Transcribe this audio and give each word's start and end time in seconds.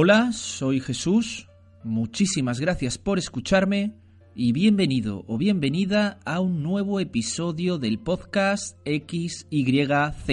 Hola, 0.00 0.30
soy 0.30 0.78
Jesús. 0.78 1.48
Muchísimas 1.82 2.60
gracias 2.60 2.98
por 2.98 3.18
escucharme 3.18 3.96
y 4.32 4.52
bienvenido 4.52 5.24
o 5.26 5.38
bienvenida 5.38 6.20
a 6.24 6.38
un 6.38 6.62
nuevo 6.62 7.00
episodio 7.00 7.78
del 7.78 7.98
podcast 7.98 8.78
XYZ. 8.86 10.28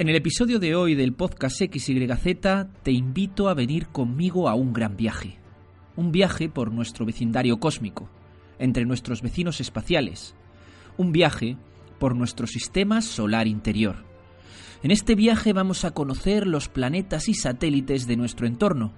En 0.00 0.08
el 0.08 0.16
episodio 0.16 0.58
de 0.58 0.74
hoy 0.74 0.96
del 0.96 1.12
podcast 1.12 1.58
XYZ 1.58 2.24
te 2.82 2.90
invito 2.90 3.48
a 3.48 3.54
venir 3.54 3.86
conmigo 3.90 4.48
a 4.48 4.56
un 4.56 4.72
gran 4.72 4.96
viaje. 4.96 5.38
Un 5.94 6.10
viaje 6.10 6.48
por 6.48 6.72
nuestro 6.72 7.06
vecindario 7.06 7.60
cósmico, 7.60 8.10
entre 8.58 8.84
nuestros 8.86 9.22
vecinos 9.22 9.60
espaciales. 9.60 10.34
Un 10.96 11.12
viaje 11.12 11.58
por 12.00 12.16
nuestro 12.16 12.48
sistema 12.48 13.02
solar 13.02 13.46
interior. 13.46 14.13
En 14.84 14.90
este 14.90 15.14
viaje 15.14 15.54
vamos 15.54 15.86
a 15.86 15.92
conocer 15.92 16.46
los 16.46 16.68
planetas 16.68 17.30
y 17.30 17.32
satélites 17.32 18.06
de 18.06 18.18
nuestro 18.18 18.46
entorno. 18.46 18.92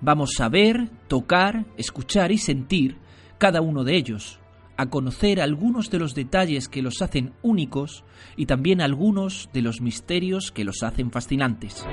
Vamos 0.00 0.40
a 0.40 0.48
ver, 0.48 0.90
tocar, 1.06 1.66
escuchar 1.76 2.32
y 2.32 2.38
sentir 2.38 2.98
cada 3.38 3.60
uno 3.60 3.84
de 3.84 3.94
ellos, 3.94 4.40
a 4.76 4.86
conocer 4.90 5.40
algunos 5.40 5.88
de 5.88 6.00
los 6.00 6.16
detalles 6.16 6.68
que 6.68 6.82
los 6.82 7.00
hacen 7.00 7.32
únicos 7.42 8.02
y 8.36 8.46
también 8.46 8.80
algunos 8.80 9.48
de 9.52 9.62
los 9.62 9.80
misterios 9.80 10.50
que 10.50 10.64
los 10.64 10.82
hacen 10.82 11.12
fascinantes. 11.12 11.86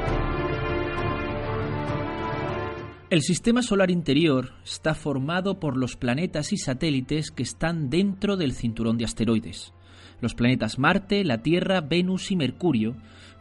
El 3.11 3.21
sistema 3.21 3.61
solar 3.61 3.91
interior 3.91 4.53
está 4.65 4.95
formado 4.95 5.59
por 5.59 5.77
los 5.77 5.95
planetas 5.95 6.53
y 6.53 6.57
satélites 6.57 7.29
que 7.29 7.43
están 7.43 7.91
dentro 7.91 8.35
del 8.35 8.53
cinturón 8.53 8.97
de 8.97 9.05
asteroides. 9.05 9.73
Los 10.21 10.33
planetas 10.33 10.79
Marte, 10.79 11.23
la 11.23 11.43
Tierra, 11.43 11.81
Venus 11.81 12.31
y 12.31 12.35
Mercurio, 12.35 12.95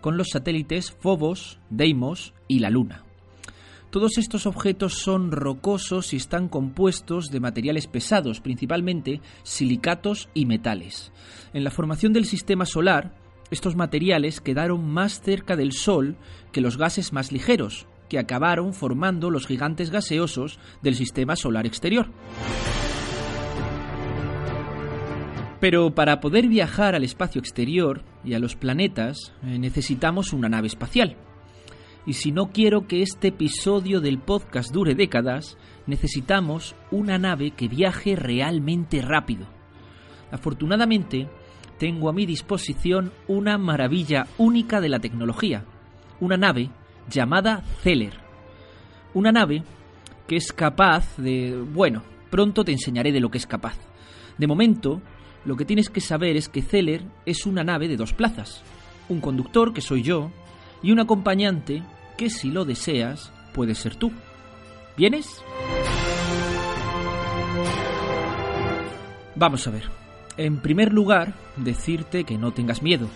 con 0.07 0.17
los 0.17 0.29
satélites 0.29 0.93
Phobos, 0.93 1.59
Deimos 1.69 2.33
y 2.47 2.61
la 2.61 2.71
Luna. 2.71 3.03
Todos 3.91 4.19
estos 4.19 4.47
objetos 4.47 4.95
son 4.95 5.33
rocosos 5.33 6.13
y 6.13 6.17
están 6.17 6.49
compuestos 6.49 7.33
de 7.33 7.41
materiales 7.41 7.89
pesados, 7.89 8.41
principalmente 8.41 9.21
silicatos 9.43 10.29
y 10.33 10.47
metales. 10.47 11.11
En 11.53 11.65
la 11.65 11.73
formación 11.73 12.13
del 12.13 12.25
sistema 12.25 12.67
solar, 12.67 13.17
estos 13.51 13.75
materiales 13.75 14.41
quedaron 14.41 14.89
más 14.89 15.23
cerca 15.23 15.57
del 15.57 15.73
Sol 15.73 16.15
que 16.53 16.61
los 16.61 16.79
gases 16.79 17.13
más 17.13 17.33
ligeros, 17.33 17.89
que 18.09 18.21
acabaron 18.21 18.75
formando 18.75 19.29
los 19.29 19.45
gigantes 19.45 19.91
gaseosos 19.91 20.61
del 20.83 20.95
sistema 20.95 21.35
solar 21.35 21.67
exterior. 21.67 22.13
Pero 25.59 25.97
para 25.97 26.21
poder 26.21 26.47
viajar 26.47 26.95
al 26.95 27.03
espacio 27.03 27.41
exterior 27.41 28.05
y 28.27 28.35
a 28.35 28.39
los 28.39 28.57
planetas 28.57 29.33
eh, 29.43 29.59
necesitamos 29.59 30.33
una 30.33 30.49
nave 30.49 30.67
espacial. 30.67 31.17
Y 32.05 32.15
si 32.15 32.33
no 32.33 32.51
quiero 32.51 32.87
que 32.87 33.03
este 33.03 33.29
episodio 33.29 34.01
del 34.01 34.19
podcast 34.19 34.73
dure 34.73 34.95
décadas, 34.95 35.57
necesitamos 35.87 36.75
una 36.91 37.19
nave 37.19 37.53
que 37.53 37.69
viaje 37.69 38.17
realmente 38.17 39.01
rápido. 39.01 39.47
Afortunadamente, 40.31 41.29
tengo 41.79 42.09
a 42.09 42.13
mi 42.13 42.27
disposición 42.27 43.13
una 43.29 43.59
maravilla 43.59 44.27
única 44.39 44.81
de 44.81 44.89
la 44.89 44.99
tecnología, 44.99 45.65
una 46.21 46.37
nave 46.37 46.71
llamada 47.09 47.63
Celler. 47.83 48.21
Una 49.15 49.33
nave 49.33 49.63
que 50.27 50.37
es 50.37 50.53
capaz 50.53 51.17
de... 51.17 51.57
bueno, 51.73 52.03
pronto 52.31 52.65
te 52.65 52.73
enseñaré 52.73 53.13
de 53.13 53.21
lo 53.21 53.31
que 53.31 53.39
es 53.39 53.47
capaz. 53.47 53.79
De 54.39 54.47
momento, 54.47 55.01
lo 55.47 55.57
que 55.57 55.65
tienes 55.65 55.89
que 55.89 56.01
saber 56.01 56.37
es 56.37 56.49
que 56.49 56.61
Celler 56.61 57.05
es 57.25 57.47
una 57.47 57.63
nave 57.63 57.87
de 57.87 57.97
dos 57.97 58.13
plazas, 58.13 58.63
un 59.09 59.21
conductor, 59.21 59.73
que 59.73 59.81
soy 59.81 60.03
yo, 60.03 60.33
y 60.83 60.91
un 60.91 60.99
acompañante, 60.99 61.85
que 62.19 62.31
si 62.31 62.51
lo 62.51 62.65
deseas, 62.65 63.33
puede 63.55 63.77
ser 63.77 63.95
tú. 63.95 64.11
¿Vienes? 64.97 65.41
Vamos 69.37 69.67
a 69.69 69.71
ver. 69.71 69.85
En 70.37 70.61
primer 70.61 70.93
lugar, 70.93 71.35
decirte 71.57 72.25
que 72.25 72.39
no 72.39 72.53
tengas 72.53 72.83
miedo. 72.83 73.09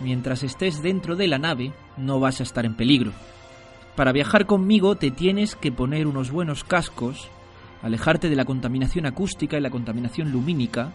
Mientras 0.00 0.42
estés 0.42 0.82
dentro 0.82 1.14
de 1.14 1.28
la 1.28 1.38
nave, 1.38 1.72
no 1.96 2.18
vas 2.18 2.40
a 2.40 2.42
estar 2.42 2.66
en 2.66 2.74
peligro. 2.74 3.12
Para 3.94 4.12
viajar 4.12 4.46
conmigo 4.46 4.96
te 4.96 5.12
tienes 5.12 5.54
que 5.54 5.70
poner 5.70 6.08
unos 6.08 6.32
buenos 6.32 6.64
cascos, 6.64 7.28
alejarte 7.80 8.28
de 8.28 8.36
la 8.36 8.44
contaminación 8.44 9.06
acústica 9.06 9.56
y 9.56 9.60
la 9.60 9.70
contaminación 9.70 10.32
lumínica, 10.32 10.92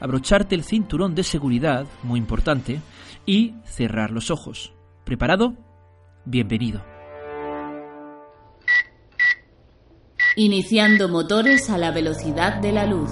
abrocharte 0.00 0.54
el 0.54 0.64
cinturón 0.64 1.14
de 1.14 1.22
seguridad, 1.22 1.86
muy 2.02 2.18
importante, 2.18 2.80
y 3.24 3.54
cerrar 3.64 4.10
los 4.10 4.30
ojos. 4.30 4.72
¿Preparado? 5.04 5.54
Bienvenido. 6.24 6.84
Iniciando 10.36 11.08
motores 11.08 11.70
a 11.70 11.78
la 11.78 11.92
velocidad 11.92 12.60
de 12.60 12.72
la 12.72 12.86
luz. 12.86 13.10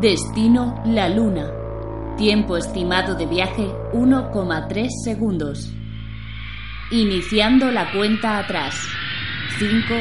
Destino 0.00 0.82
La 0.86 1.08
Luna. 1.08 1.52
Tiempo 2.16 2.56
estimado 2.56 3.14
de 3.14 3.26
viaje 3.26 3.66
1,3 3.92 4.88
segundos. 5.04 5.72
Iniciando 6.90 7.70
la 7.70 7.92
cuenta 7.92 8.38
atrás. 8.38 8.74
5, 9.58 9.94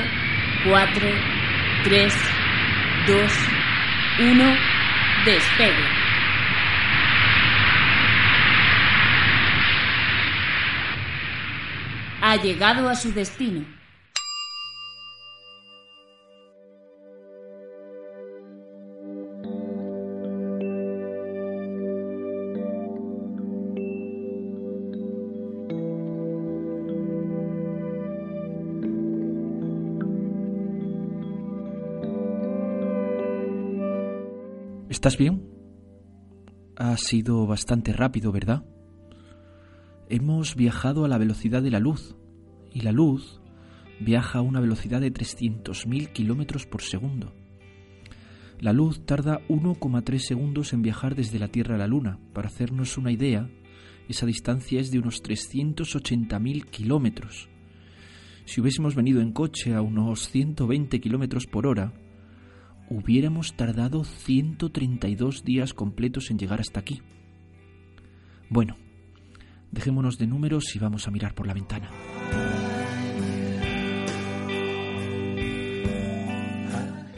4, 0.70 1.08
3, 1.84 2.14
2, 3.08 3.32
1. 4.32 4.75
Despegue. 5.26 5.74
Ha 12.22 12.36
llegado 12.44 12.88
a 12.88 12.96
su 12.96 13.12
destino. 13.12 13.66
¿Estás 35.06 35.20
bien? 35.20 35.48
Ha 36.78 36.98
sido 36.98 37.46
bastante 37.46 37.94
rápido, 37.94 38.32
¿verdad? 38.32 38.66
Hemos 40.10 40.56
viajado 40.56 41.06
a 41.06 41.08
la 41.08 41.20
velocidad 41.20 41.62
de 41.62 41.70
la 41.70 41.80
luz, 41.80 42.16
y 42.74 42.82
la 42.82 42.92
luz 42.92 43.40
viaja 44.00 44.40
a 44.40 44.42
una 44.42 44.60
velocidad 44.62 45.02
de 45.02 45.14
300.000 45.14 46.12
kilómetros 46.12 46.66
por 46.66 46.82
segundo. 46.82 47.36
La 48.60 48.74
luz 48.74 49.06
tarda 49.06 49.42
1,3 49.48 50.18
segundos 50.18 50.74
en 50.74 50.82
viajar 50.82 51.14
desde 51.14 51.38
la 51.38 51.50
Tierra 51.50 51.76
a 51.76 51.78
la 51.78 51.86
Luna. 51.86 52.18
Para 52.34 52.48
hacernos 52.48 52.98
una 52.98 53.12
idea, 53.12 53.48
esa 54.10 54.26
distancia 54.26 54.80
es 54.80 54.90
de 54.90 54.98
unos 54.98 55.22
380.000 55.22 56.66
kilómetros. 56.66 57.48
Si 58.46 58.60
hubiésemos 58.60 58.96
venido 58.96 59.22
en 59.22 59.34
coche 59.34 59.76
a 59.76 59.84
unos 59.84 60.30
120 60.30 61.00
kilómetros 61.00 61.46
por 61.46 61.68
hora, 61.68 61.94
hubiéramos 62.90 63.56
tardado 63.56 64.04
132 64.04 65.44
días 65.44 65.74
completos 65.74 66.30
en 66.32 66.38
llegar 66.38 66.60
hasta 66.60 66.80
aquí. 66.80 67.02
Bueno, 68.50 68.78
dejémonos 69.72 70.18
de 70.18 70.28
números 70.28 70.76
y 70.76 70.80
vamos 70.80 71.08
a 71.08 71.12
mirar 71.12 71.34
por 71.34 71.48
la 71.48 71.54
ventana. 71.54 71.90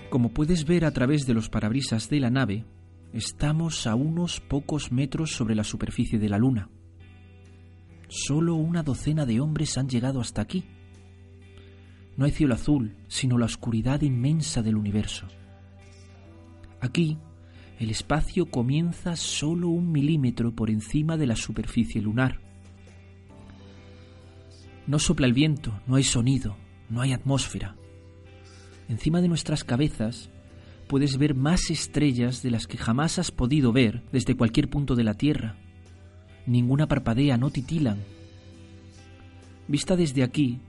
Como 0.10 0.30
puedes 0.30 0.66
ver 0.66 0.86
a 0.86 0.92
través 0.92 1.26
de 1.28 1.34
los 1.34 1.50
parabrisas 1.50 2.10
de 2.10 2.20
la 2.20 2.30
nave, 2.30 2.66
estamos 3.14 3.86
a 3.88 3.96
unos 3.96 4.40
pocos 4.40 4.92
metros 4.92 5.32
sobre 5.32 5.54
la 5.54 5.64
superficie 5.64 6.18
de 6.18 6.30
la 6.30 6.38
Luna. 6.38 6.70
Solo 8.08 8.56
una 8.56 8.84
docena 8.84 9.26
de 9.26 9.42
hombres 9.42 9.78
han 9.78 9.90
llegado 9.90 10.22
hasta 10.22 10.42
aquí. 10.42 10.64
No 12.16 12.26
hay 12.26 12.32
cielo 12.32 12.56
azul, 12.56 12.96
sino 13.08 13.38
la 13.38 13.46
oscuridad 13.46 14.02
inmensa 14.02 14.64
del 14.64 14.78
universo. 14.78 15.28
Aquí, 16.80 17.18
el 17.80 17.90
espacio 17.90 18.48
comienza 18.48 19.16
solo 19.16 19.70
un 19.70 19.92
milímetro 19.92 20.52
por 20.52 20.70
encima 20.70 21.18
de 21.18 21.28
la 21.28 21.36
superficie 21.36 22.02
lunar. 22.02 22.40
No 24.88 25.00
sopla 25.00 25.28
el 25.28 25.34
viento, 25.34 25.80
no 25.86 25.96
hay 25.96 26.04
sonido, 26.04 26.56
no 26.90 27.02
hay 27.02 27.14
atmósfera. 27.14 27.76
Encima 28.90 29.22
de 29.22 29.28
nuestras 29.28 29.64
cabezas 29.64 30.30
puedes 30.88 31.18
ver 31.18 31.36
más 31.36 31.70
estrellas 31.70 32.42
de 32.42 32.52
las 32.52 32.68
que 32.68 32.78
jamás 32.78 33.20
has 33.20 33.32
podido 33.32 33.72
ver 33.72 34.04
desde 34.12 34.36
cualquier 34.36 34.70
punto 34.70 34.96
de 34.96 35.04
la 35.04 35.14
Tierra. 35.14 35.58
Ninguna 36.46 36.88
parpadea, 36.88 37.38
no 37.38 37.50
titilan. 37.50 37.98
Vista 39.68 39.98
desde 39.98 40.24
aquí, 40.24 40.62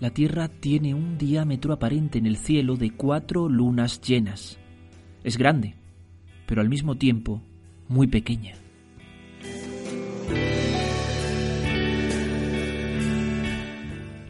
la 0.00 0.10
Tierra 0.10 0.48
tiene 0.48 0.92
un 0.92 1.16
diámetro 1.16 1.72
aparente 1.72 2.18
en 2.18 2.26
el 2.26 2.36
cielo 2.36 2.76
de 2.76 2.90
cuatro 2.90 3.48
lunas 3.48 4.00
llenas. 4.00 4.58
Es 5.24 5.38
grande, 5.38 5.76
pero 6.46 6.60
al 6.60 6.68
mismo 6.68 6.96
tiempo 6.96 7.42
muy 7.88 8.06
pequeña. 8.06 8.54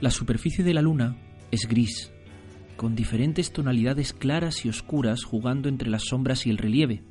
La 0.00 0.10
superficie 0.10 0.64
de 0.64 0.74
la 0.74 0.82
Luna 0.82 1.16
es 1.50 1.68
gris, 1.68 2.12
con 2.76 2.96
diferentes 2.96 3.52
tonalidades 3.52 4.12
claras 4.12 4.64
y 4.66 4.68
oscuras 4.68 5.22
jugando 5.22 5.68
entre 5.68 5.88
las 5.88 6.02
sombras 6.02 6.46
y 6.46 6.50
el 6.50 6.58
relieve. 6.58 7.04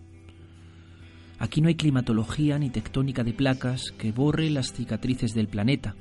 Aquí 1.39 1.61
no 1.61 1.69
hay 1.69 1.75
climatología 1.75 2.59
ni 2.59 2.69
tectónica 2.69 3.23
de 3.23 3.33
placas 3.33 3.91
que 3.97 4.11
borre 4.11 4.49
las 4.49 4.73
cicatrices 4.73 5.33
del 5.33 5.47
planeta. 5.47 5.95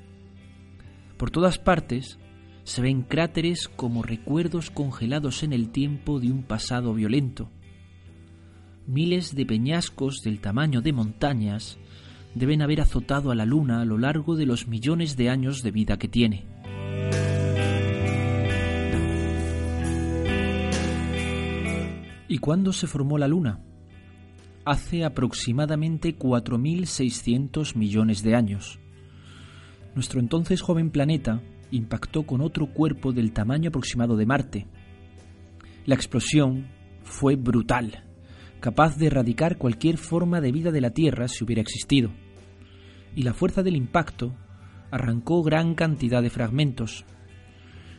Por 1.17 1.31
todas 1.31 1.59
partes 1.59 2.19
se 2.65 2.83
ven 2.83 3.03
cráteres 3.03 3.69
como 3.69 4.03
recuerdos 4.03 4.71
congelados 4.71 5.43
en 5.43 5.53
el 5.53 5.71
tiempo 5.71 6.21
de 6.21 6.31
un 6.31 6.43
pasado 6.43 6.93
violento. 6.93 7.50
Miles 8.90 9.37
de 9.37 9.46
peñascos 9.46 10.20
del 10.25 10.40
tamaño 10.40 10.81
de 10.81 10.92
montañas 10.92 11.78
deben 12.34 12.60
haber 12.60 12.81
azotado 12.81 13.31
a 13.31 13.37
la 13.37 13.46
Luna 13.46 13.82
a 13.82 13.84
lo 13.84 13.98
largo 13.98 14.34
de 14.34 14.46
los 14.46 14.66
millones 14.66 15.16
de 15.16 15.31
años 15.31 15.62
de 15.62 15.70
vida 15.70 15.96
que 15.96 16.08
tiene. 16.08 16.44
¿Y 22.26 22.38
cuándo 22.38 22.72
se 22.72 22.88
formó 22.88 23.16
la 23.16 23.28
Luna? 23.28 23.60
Hace 24.64 25.04
aproximadamente 25.04 26.19
4.600 26.19 27.76
millones 27.76 28.25
de 28.25 28.34
años. 28.34 28.81
Nuestro 29.94 30.19
entonces 30.19 30.62
joven 30.62 30.90
planeta 30.90 31.40
impactó 31.70 32.25
con 32.25 32.40
otro 32.40 32.66
cuerpo 32.66 33.12
del 33.12 33.31
tamaño 33.32 33.69
aproximado 33.69 34.16
de 34.16 34.26
Marte. 34.26 34.66
La 35.87 35.94
explosión 35.94 36.66
fue 37.04 37.37
brutal, 37.37 38.10
capaz 38.61 38.97
de 38.97 39.07
erradicar 39.07 39.59
cualquier 39.59 39.99
forma 39.99 40.41
de 40.41 40.53
vida 40.53 40.71
de 40.71 40.81
la 40.81 40.91
Tierra 40.91 41.29
si 41.29 41.43
hubiera 41.43 41.62
existido. 41.62 42.11
Y 43.17 43.23
la 43.23 43.35
fuerza 43.35 43.62
del 43.62 43.77
impacto 43.77 44.37
arrancó 44.91 45.43
gran 45.43 45.75
cantidad 45.75 46.23
de 46.23 46.31
fragmentos. 46.31 47.05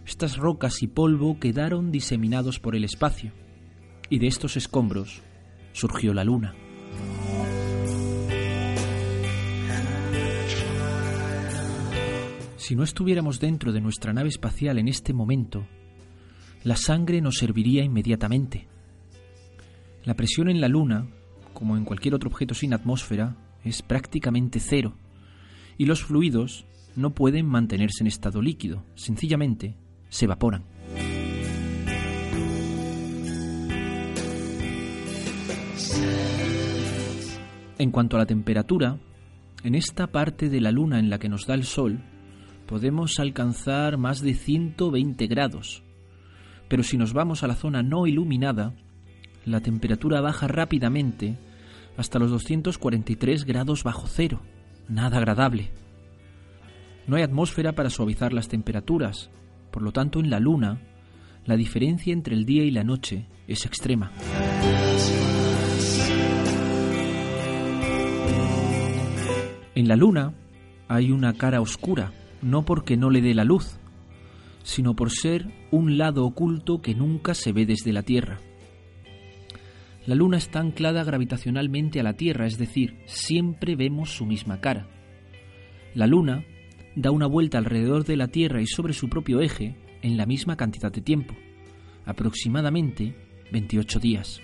Estas 0.05 0.37
rocas 0.37 0.81
y 0.81 0.87
polvo 0.87 1.39
quedaron 1.39 1.91
diseminados 1.91 2.59
por 2.59 2.75
el 2.75 2.83
espacio, 2.83 3.33
y 4.09 4.19
de 4.19 4.27
estos 4.27 4.57
escombros 4.57 5.21
surgió 5.73 6.13
la 6.13 6.23
Luna. 6.23 6.53
Si 12.57 12.75
no 12.75 12.83
estuviéramos 12.83 13.39
dentro 13.39 13.71
de 13.71 13.81
nuestra 13.81 14.13
nave 14.13 14.29
espacial 14.29 14.77
en 14.79 14.87
este 14.87 15.13
momento, 15.13 15.67
la 16.63 16.75
sangre 16.75 17.19
nos 17.19 17.37
serviría 17.37 17.83
inmediatamente. 17.83 18.67
La 20.03 20.15
presión 20.15 20.49
en 20.49 20.59
la 20.61 20.67
Luna, 20.67 21.07
como 21.53 21.77
en 21.77 21.85
cualquier 21.85 22.15
otro 22.15 22.29
objeto 22.29 22.55
sin 22.55 22.73
atmósfera, 22.73 23.35
es 23.63 23.83
prácticamente 23.83 24.59
cero, 24.59 24.95
y 25.77 25.85
los 25.85 26.03
fluidos 26.03 26.65
no 26.95 27.11
pueden 27.11 27.45
mantenerse 27.45 28.03
en 28.03 28.07
estado 28.07 28.41
líquido, 28.41 28.83
sencillamente 28.95 29.75
se 30.09 30.25
evaporan. 30.25 30.63
En 37.77 37.91
cuanto 37.91 38.15
a 38.15 38.19
la 38.19 38.25
temperatura, 38.25 38.99
en 39.63 39.75
esta 39.75 40.07
parte 40.07 40.49
de 40.49 40.61
la 40.61 40.71
Luna 40.71 40.99
en 40.99 41.09
la 41.09 41.19
que 41.19 41.29
nos 41.29 41.45
da 41.45 41.53
el 41.53 41.63
Sol, 41.63 41.99
podemos 42.65 43.19
alcanzar 43.19 43.97
más 43.97 44.21
de 44.21 44.33
120 44.33 45.27
grados. 45.27 45.83
Pero 46.67 46.83
si 46.83 46.97
nos 46.97 47.13
vamos 47.13 47.43
a 47.43 47.47
la 47.47 47.55
zona 47.55 47.83
no 47.83 48.07
iluminada, 48.07 48.73
la 49.45 49.61
temperatura 49.61 50.21
baja 50.21 50.47
rápidamente 50.47 51.37
hasta 51.97 52.19
los 52.19 52.31
243 52.31 53.45
grados 53.45 53.83
bajo 53.83 54.07
cero. 54.07 54.41
Nada 54.87 55.17
agradable. 55.17 55.71
No 57.07 57.15
hay 57.15 57.23
atmósfera 57.23 57.73
para 57.73 57.89
suavizar 57.89 58.33
las 58.33 58.47
temperaturas, 58.47 59.29
por 59.71 59.81
lo 59.81 59.91
tanto 59.91 60.19
en 60.19 60.29
la 60.29 60.39
Luna 60.39 60.79
la 61.45 61.57
diferencia 61.57 62.13
entre 62.13 62.35
el 62.35 62.45
día 62.45 62.63
y 62.63 62.71
la 62.71 62.83
noche 62.83 63.25
es 63.47 63.65
extrema. 63.65 64.11
En 69.73 69.87
la 69.87 69.95
Luna 69.95 70.33
hay 70.87 71.11
una 71.11 71.33
cara 71.33 71.61
oscura, 71.61 72.11
no 72.41 72.63
porque 72.63 72.97
no 72.97 73.09
le 73.09 73.21
dé 73.21 73.33
la 73.33 73.43
luz, 73.43 73.79
sino 74.63 74.95
por 74.95 75.09
ser 75.09 75.47
un 75.71 75.97
lado 75.97 76.25
oculto 76.25 76.81
que 76.81 76.93
nunca 76.93 77.33
se 77.33 77.51
ve 77.51 77.65
desde 77.65 77.93
la 77.93 78.03
Tierra. 78.03 78.39
La 80.05 80.15
Luna 80.15 80.37
está 80.37 80.59
anclada 80.59 81.03
gravitacionalmente 81.03 81.99
a 81.99 82.03
la 82.03 82.13
Tierra, 82.13 82.47
es 82.47 82.57
decir, 82.57 82.97
siempre 83.05 83.75
vemos 83.75 84.09
su 84.09 84.25
misma 84.25 84.59
cara. 84.59 84.87
La 85.93 86.07
Luna 86.07 86.43
da 86.95 87.11
una 87.11 87.27
vuelta 87.27 87.59
alrededor 87.59 88.03
de 88.03 88.17
la 88.17 88.27
Tierra 88.27 88.61
y 88.61 88.65
sobre 88.65 88.93
su 88.93 89.09
propio 89.09 89.41
eje 89.41 89.75
en 90.01 90.17
la 90.17 90.25
misma 90.25 90.57
cantidad 90.57 90.91
de 90.91 91.01
tiempo, 91.01 91.35
aproximadamente 92.05 93.15
28 93.51 93.99
días. 93.99 94.41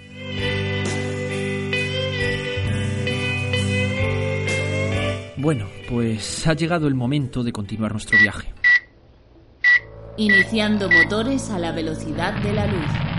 Bueno, 5.37 5.67
pues 5.89 6.45
ha 6.47 6.53
llegado 6.53 6.87
el 6.87 6.95
momento 6.95 7.43
de 7.43 7.51
continuar 7.51 7.93
nuestro 7.93 8.19
viaje. 8.19 8.53
Iniciando 10.17 10.89
motores 10.89 11.49
a 11.49 11.57
la 11.57 11.71
velocidad 11.71 12.41
de 12.43 12.53
la 12.53 12.67
luz. 12.67 13.16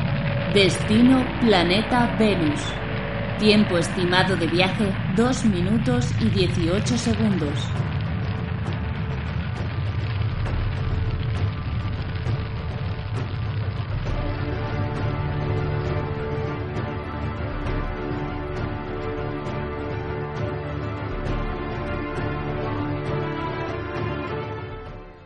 Destino 0.54 1.26
Planeta 1.42 2.16
Venus. 2.18 2.58
Tiempo 3.38 3.76
estimado 3.76 4.34
de 4.34 4.46
viaje 4.46 4.90
2 5.14 5.44
minutos 5.44 6.06
y 6.22 6.30
18 6.30 6.96
segundos. 6.96 7.52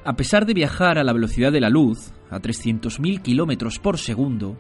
A 0.05 0.17
pesar 0.17 0.47
de 0.47 0.52
viajar 0.52 0.99
a 0.99 1.05
la 1.05 1.12
velocidad 1.12 1.52
de 1.52 1.61
la 1.61 1.71
luz, 1.71 2.12
a 2.29 2.41
300.000 2.41 3.23
kilómetros 3.23 3.79
por 3.79 3.99
segundo, 3.99 4.57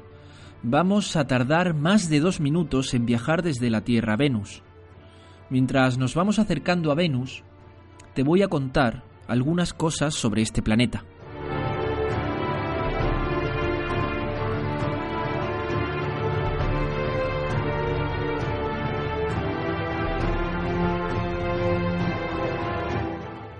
vamos 0.62 1.16
a 1.16 1.26
tardar 1.26 1.74
más 1.74 2.08
de 2.08 2.20
dos 2.20 2.40
minutos 2.40 2.94
en 2.94 3.06
viajar 3.06 3.42
desde 3.42 3.70
la 3.70 3.82
Tierra 3.82 4.14
a 4.14 4.16
Venus. 4.16 4.62
Mientras 5.50 5.98
nos 5.98 6.14
vamos 6.14 6.38
acercando 6.38 6.90
a 6.92 6.94
Venus, 6.94 7.42
te 8.14 8.22
voy 8.22 8.42
a 8.42 8.48
contar 8.48 9.02
algunas 9.26 9.74
cosas 9.74 10.14
sobre 10.14 10.42
este 10.42 10.62
planeta. 10.62 11.04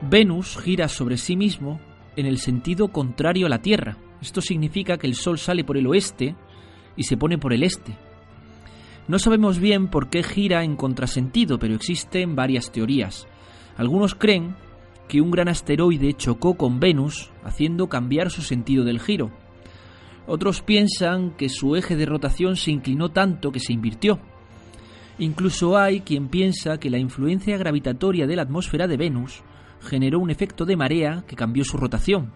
Venus 0.08 0.58
gira 0.58 0.88
sobre 0.88 1.16
sí 1.16 1.36
mismo 1.36 1.80
en 2.16 2.26
el 2.26 2.38
sentido 2.38 2.88
contrario 2.88 3.46
a 3.46 3.48
la 3.48 3.62
Tierra. 3.62 3.96
Esto 4.20 4.42
significa 4.42 4.98
que 4.98 5.06
el 5.06 5.14
Sol 5.14 5.38
sale 5.38 5.64
por 5.64 5.78
el 5.78 5.86
oeste 5.86 6.36
y 6.96 7.04
se 7.04 7.16
pone 7.16 7.38
por 7.38 7.52
el 7.52 7.62
este. 7.62 7.96
No 9.08 9.18
sabemos 9.18 9.58
bien 9.58 9.88
por 9.88 10.08
qué 10.08 10.22
gira 10.22 10.62
en 10.62 10.76
contrasentido, 10.76 11.58
pero 11.58 11.74
existen 11.74 12.36
varias 12.36 12.70
teorías. 12.70 13.26
Algunos 13.76 14.14
creen 14.14 14.54
que 15.08 15.20
un 15.20 15.30
gran 15.30 15.48
asteroide 15.48 16.14
chocó 16.14 16.54
con 16.54 16.78
Venus, 16.78 17.30
haciendo 17.44 17.88
cambiar 17.88 18.30
su 18.30 18.42
sentido 18.42 18.84
del 18.84 19.00
giro. 19.00 19.30
Otros 20.26 20.62
piensan 20.62 21.32
que 21.32 21.48
su 21.48 21.74
eje 21.74 21.96
de 21.96 22.06
rotación 22.06 22.56
se 22.56 22.70
inclinó 22.70 23.10
tanto 23.10 23.50
que 23.50 23.60
se 23.60 23.72
invirtió. 23.72 24.20
Incluso 25.18 25.76
hay 25.76 26.00
quien 26.00 26.28
piensa 26.28 26.78
que 26.78 26.90
la 26.90 26.98
influencia 26.98 27.56
gravitatoria 27.56 28.26
de 28.26 28.36
la 28.36 28.42
atmósfera 28.42 28.86
de 28.86 28.96
Venus 28.96 29.42
generó 29.80 30.20
un 30.20 30.30
efecto 30.30 30.64
de 30.64 30.76
marea 30.76 31.24
que 31.26 31.36
cambió 31.36 31.64
su 31.64 31.76
rotación. 31.76 32.32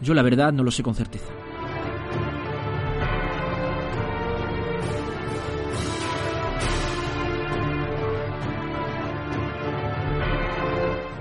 Yo 0.00 0.14
la 0.14 0.22
verdad 0.22 0.52
no 0.52 0.64
lo 0.64 0.70
sé 0.70 0.82
con 0.82 0.94
certeza. 0.94 1.30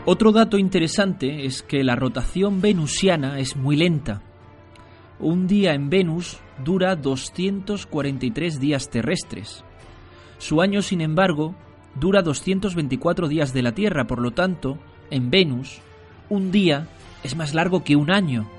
Otro 0.06 0.34
dato 0.34 0.58
interesante 0.58 1.46
es 1.46 1.64
que 1.64 1.82
la 1.82 1.96
rotación 1.96 2.60
venusiana 2.60 3.40
es 3.40 3.56
muy 3.56 3.78
lenta. 3.78 4.22
Un 5.18 5.48
día 5.48 5.74
en 5.74 5.90
Venus 5.90 6.40
dura 6.62 6.98
243 6.98 8.60
días 8.60 8.90
terrestres. 8.90 9.64
Su 10.40 10.62
año, 10.62 10.82
sin 10.82 11.00
embargo, 11.00 11.56
dura 11.96 12.22
224 12.22 13.30
días 13.30 13.54
de 13.54 13.62
la 13.62 13.72
Tierra, 13.72 14.06
por 14.06 14.20
lo 14.20 14.32
tanto, 14.32 14.78
en 15.10 15.30
Venus, 15.30 15.80
un 16.28 16.52
día 16.52 16.90
es 17.24 17.38
más 17.38 17.54
largo 17.54 17.86
que 17.86 17.96
un 17.96 18.12
año, 18.12 18.50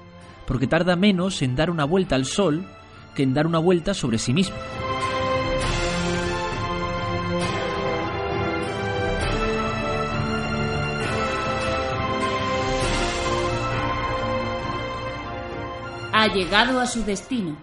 porque 0.47 0.67
tarda 0.67 0.97
menos 0.97 1.43
en 1.43 1.57
dar 1.57 1.69
una 1.69 1.85
vuelta 1.85 2.17
al 2.17 2.25
Sol 2.25 2.65
que 3.15 3.23
en 3.23 3.35
dar 3.35 3.47
una 3.47 3.59
vuelta 3.59 3.93
sobre 3.93 4.17
sí 4.17 4.33
mismo. 4.33 4.57
Ha 16.25 16.33
llegado 16.33 16.81
a 16.81 16.87
su 16.87 17.05
destino. 17.05 17.55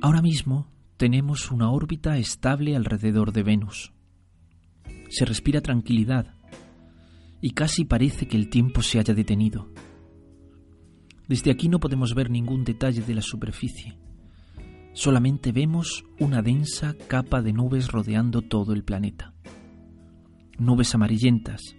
Ahora 0.00 0.22
mismo 0.22 0.68
tenemos 0.96 1.50
una 1.50 1.72
órbita 1.72 2.18
estable 2.18 2.76
alrededor 2.76 3.32
de 3.32 3.42
Venus. 3.42 3.92
Se 5.10 5.24
respira 5.24 5.60
tranquilidad 5.60 6.36
y 7.40 7.50
casi 7.50 7.84
parece 7.84 8.28
que 8.28 8.36
el 8.36 8.48
tiempo 8.48 8.82
se 8.82 9.00
haya 9.00 9.12
detenido. 9.12 9.72
Desde 11.26 11.50
aquí 11.50 11.68
no 11.68 11.80
podemos 11.80 12.14
ver 12.14 12.30
ningún 12.30 12.62
detalle 12.62 13.02
de 13.02 13.14
la 13.16 13.22
superficie. 13.22 13.98
Solamente 14.94 15.52
vemos 15.52 16.04
una 16.20 16.42
densa 16.42 16.94
capa 17.08 17.40
de 17.40 17.52
nubes 17.52 17.90
rodeando 17.90 18.42
todo 18.42 18.74
el 18.74 18.84
planeta. 18.84 19.32
Nubes 20.58 20.94
amarillentas, 20.94 21.74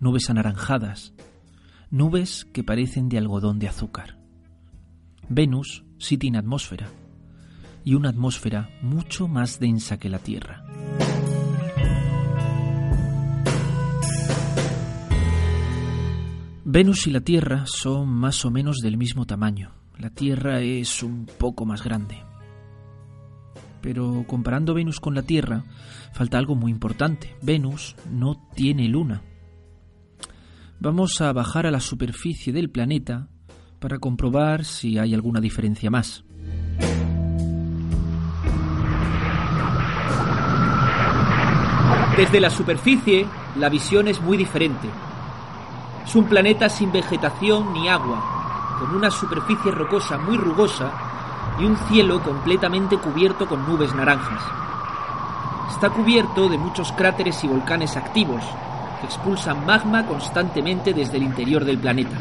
nubes 0.00 0.28
anaranjadas, 0.28 1.14
nubes 1.90 2.46
que 2.52 2.64
parecen 2.64 3.08
de 3.08 3.18
algodón 3.18 3.60
de 3.60 3.68
azúcar. 3.68 4.18
Venus 5.28 5.84
sí 5.98 6.18
tiene 6.18 6.38
atmósfera, 6.38 6.90
y 7.84 7.94
una 7.94 8.10
atmósfera 8.10 8.70
mucho 8.82 9.28
más 9.28 9.60
densa 9.60 9.98
que 9.98 10.08
la 10.08 10.18
Tierra. 10.18 10.64
Venus 16.64 17.06
y 17.06 17.12
la 17.12 17.20
Tierra 17.20 17.64
son 17.66 18.08
más 18.08 18.44
o 18.44 18.50
menos 18.50 18.78
del 18.82 18.98
mismo 18.98 19.26
tamaño. 19.26 19.72
La 19.96 20.10
Tierra 20.10 20.60
es 20.60 21.02
un 21.02 21.24
poco 21.38 21.64
más 21.64 21.82
grande. 21.82 22.27
Pero 23.80 24.24
comparando 24.26 24.74
Venus 24.74 25.00
con 25.00 25.14
la 25.14 25.22
Tierra, 25.22 25.64
falta 26.12 26.38
algo 26.38 26.54
muy 26.54 26.70
importante. 26.70 27.36
Venus 27.42 27.96
no 28.10 28.48
tiene 28.54 28.88
luna. 28.88 29.22
Vamos 30.80 31.20
a 31.20 31.32
bajar 31.32 31.66
a 31.66 31.70
la 31.70 31.80
superficie 31.80 32.52
del 32.52 32.70
planeta 32.70 33.28
para 33.78 33.98
comprobar 33.98 34.64
si 34.64 34.98
hay 34.98 35.14
alguna 35.14 35.40
diferencia 35.40 35.90
más. 35.90 36.24
Desde 42.16 42.40
la 42.40 42.50
superficie, 42.50 43.26
la 43.56 43.68
visión 43.68 44.08
es 44.08 44.20
muy 44.20 44.36
diferente. 44.36 44.88
Es 46.04 46.16
un 46.16 46.24
planeta 46.24 46.68
sin 46.68 46.90
vegetación 46.90 47.72
ni 47.72 47.88
agua, 47.88 48.76
con 48.80 48.96
una 48.96 49.10
superficie 49.10 49.70
rocosa 49.70 50.18
muy 50.18 50.36
rugosa 50.36 51.07
y 51.58 51.64
un 51.64 51.76
cielo 51.88 52.22
completamente 52.22 52.96
cubierto 52.98 53.46
con 53.46 53.66
nubes 53.66 53.94
naranjas. 53.94 54.42
Está 55.70 55.90
cubierto 55.90 56.48
de 56.48 56.58
muchos 56.58 56.92
cráteres 56.92 57.42
y 57.44 57.48
volcanes 57.48 57.96
activos, 57.96 58.42
que 59.00 59.06
expulsan 59.06 59.64
magma 59.66 60.06
constantemente 60.06 60.92
desde 60.92 61.16
el 61.16 61.24
interior 61.24 61.64
del 61.64 61.78
planeta. 61.78 62.16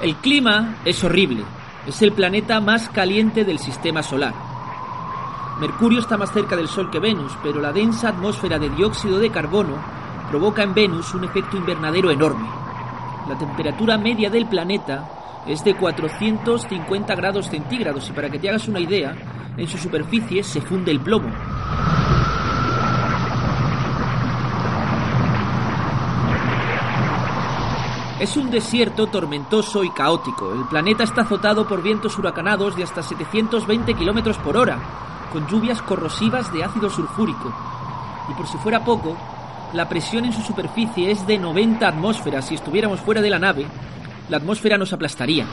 El 0.00 0.14
clima 0.16 0.76
es 0.84 1.02
horrible, 1.02 1.44
es 1.86 2.00
el 2.02 2.12
planeta 2.12 2.60
más 2.60 2.88
caliente 2.88 3.44
del 3.44 3.58
sistema 3.58 4.02
solar. 4.02 4.34
Mercurio 5.60 5.98
está 5.98 6.16
más 6.16 6.32
cerca 6.32 6.54
del 6.54 6.68
Sol 6.68 6.88
que 6.88 7.00
Venus, 7.00 7.32
pero 7.42 7.60
la 7.60 7.72
densa 7.72 8.10
atmósfera 8.10 8.58
de 8.58 8.70
dióxido 8.70 9.18
de 9.18 9.30
carbono 9.30 9.74
provoca 10.30 10.62
en 10.62 10.72
Venus 10.72 11.14
un 11.14 11.24
efecto 11.24 11.56
invernadero 11.56 12.10
enorme. 12.10 12.67
La 13.28 13.36
temperatura 13.36 13.98
media 13.98 14.30
del 14.30 14.46
planeta 14.46 15.42
es 15.46 15.62
de 15.62 15.74
450 15.74 17.14
grados 17.14 17.50
centígrados 17.50 18.08
y 18.08 18.12
para 18.12 18.30
que 18.30 18.38
te 18.38 18.48
hagas 18.48 18.66
una 18.68 18.80
idea, 18.80 19.14
en 19.54 19.68
su 19.68 19.76
superficie 19.76 20.42
se 20.42 20.62
funde 20.62 20.90
el 20.90 21.00
plomo. 21.00 21.28
Es 28.18 28.34
un 28.38 28.50
desierto 28.50 29.08
tormentoso 29.08 29.84
y 29.84 29.90
caótico. 29.90 30.54
El 30.54 30.64
planeta 30.64 31.04
está 31.04 31.20
azotado 31.20 31.68
por 31.68 31.82
vientos 31.82 32.18
huracanados 32.18 32.76
de 32.76 32.84
hasta 32.84 33.02
720 33.02 33.92
kilómetros 33.92 34.38
por 34.38 34.56
hora, 34.56 34.78
con 35.30 35.46
lluvias 35.46 35.82
corrosivas 35.82 36.50
de 36.50 36.64
ácido 36.64 36.88
sulfúrico. 36.88 37.52
Y 38.30 38.32
por 38.32 38.46
si 38.46 38.56
fuera 38.56 38.82
poco, 38.82 39.16
la 39.72 39.88
presión 39.88 40.24
en 40.24 40.32
su 40.32 40.40
superficie 40.42 41.10
es 41.10 41.26
de 41.26 41.38
90 41.38 41.86
atmósferas. 41.86 42.46
Si 42.46 42.54
estuviéramos 42.54 43.00
fuera 43.00 43.20
de 43.20 43.30
la 43.30 43.38
nave, 43.38 43.66
la 44.28 44.38
atmósfera 44.38 44.78
nos 44.78 44.92
aplastaría. 44.92 45.46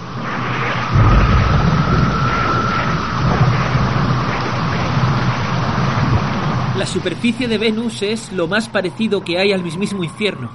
La 6.78 6.86
superficie 6.86 7.48
de 7.48 7.58
Venus 7.58 8.02
es 8.02 8.32
lo 8.32 8.48
más 8.48 8.70
parecido 8.70 9.24
que 9.24 9.40
hay 9.40 9.52
al 9.52 9.64
mismísimo 9.64 10.04
infierno. 10.04 10.52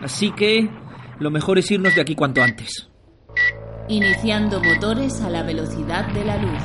Así 0.00 0.30
que 0.32 0.68
lo 1.18 1.30
mejor 1.30 1.58
es 1.58 1.70
irnos 1.70 1.94
de 1.94 2.00
aquí 2.00 2.14
cuanto 2.14 2.42
antes. 2.42 2.88
Iniciando 3.88 4.60
motores 4.62 5.20
a 5.22 5.30
la 5.30 5.42
velocidad 5.42 6.06
de 6.08 6.24
la 6.24 6.36
luz. 6.36 6.62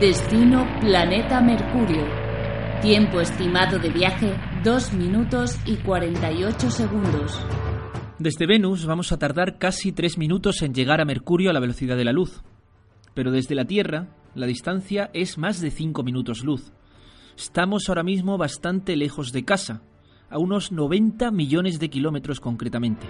Destino 0.00 0.66
Planeta 0.80 1.40
Mercurio. 1.40 2.23
Tiempo 2.82 3.20
estimado 3.20 3.78
de 3.78 3.88
viaje 3.88 4.34
2 4.62 4.92
minutos 4.92 5.58
y 5.64 5.76
48 5.76 6.70
segundos. 6.70 7.40
Desde 8.18 8.46
Venus 8.46 8.84
vamos 8.84 9.10
a 9.10 9.18
tardar 9.18 9.58
casi 9.58 9.92
3 9.92 10.18
minutos 10.18 10.60
en 10.62 10.74
llegar 10.74 11.00
a 11.00 11.04
Mercurio 11.04 11.50
a 11.50 11.52
la 11.52 11.60
velocidad 11.60 11.96
de 11.96 12.04
la 12.04 12.12
luz. 12.12 12.42
Pero 13.14 13.30
desde 13.30 13.54
la 13.54 13.64
Tierra 13.64 14.08
la 14.34 14.46
distancia 14.46 15.10
es 15.14 15.38
más 15.38 15.60
de 15.60 15.70
5 15.70 16.02
minutos 16.02 16.44
luz. 16.44 16.72
Estamos 17.36 17.88
ahora 17.88 18.02
mismo 18.02 18.36
bastante 18.36 18.96
lejos 18.96 19.32
de 19.32 19.44
casa, 19.44 19.82
a 20.28 20.38
unos 20.38 20.70
90 20.70 21.30
millones 21.30 21.78
de 21.78 21.88
kilómetros 21.88 22.40
concretamente. 22.40 23.06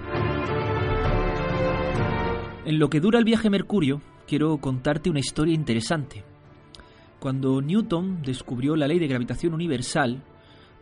En 2.64 2.78
lo 2.78 2.88
que 2.88 3.00
dura 3.00 3.18
el 3.18 3.24
viaje 3.24 3.48
a 3.48 3.50
Mercurio, 3.50 4.00
quiero 4.26 4.56
contarte 4.58 5.10
una 5.10 5.20
historia 5.20 5.54
interesante. 5.54 6.24
Cuando 7.24 7.62
Newton 7.62 8.20
descubrió 8.20 8.76
la 8.76 8.86
ley 8.86 8.98
de 8.98 9.06
gravitación 9.06 9.54
universal, 9.54 10.22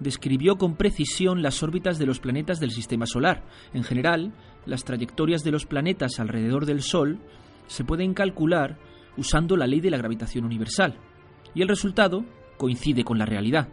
describió 0.00 0.58
con 0.58 0.74
precisión 0.74 1.40
las 1.40 1.62
órbitas 1.62 2.00
de 2.00 2.06
los 2.06 2.18
planetas 2.18 2.58
del 2.58 2.72
sistema 2.72 3.06
solar. 3.06 3.44
En 3.72 3.84
general, 3.84 4.32
las 4.66 4.82
trayectorias 4.82 5.44
de 5.44 5.52
los 5.52 5.66
planetas 5.66 6.18
alrededor 6.18 6.66
del 6.66 6.82
Sol 6.82 7.20
se 7.68 7.84
pueden 7.84 8.12
calcular 8.12 8.76
usando 9.16 9.56
la 9.56 9.68
ley 9.68 9.78
de 9.78 9.90
la 9.90 9.98
gravitación 9.98 10.44
universal. 10.44 10.96
Y 11.54 11.62
el 11.62 11.68
resultado 11.68 12.24
coincide 12.56 13.04
con 13.04 13.18
la 13.18 13.24
realidad. 13.24 13.68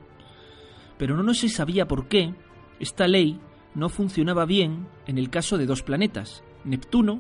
Pero 1.00 1.18
no 1.24 1.34
se 1.34 1.50
sabía 1.50 1.88
por 1.88 2.08
qué 2.08 2.36
esta 2.80 3.08
ley 3.08 3.40
no 3.74 3.90
funcionaba 3.90 4.46
bien 4.46 4.86
en 5.08 5.18
el 5.18 5.32
caso 5.32 5.58
de 5.58 5.66
dos 5.66 5.82
planetas, 5.82 6.44
Neptuno 6.66 7.20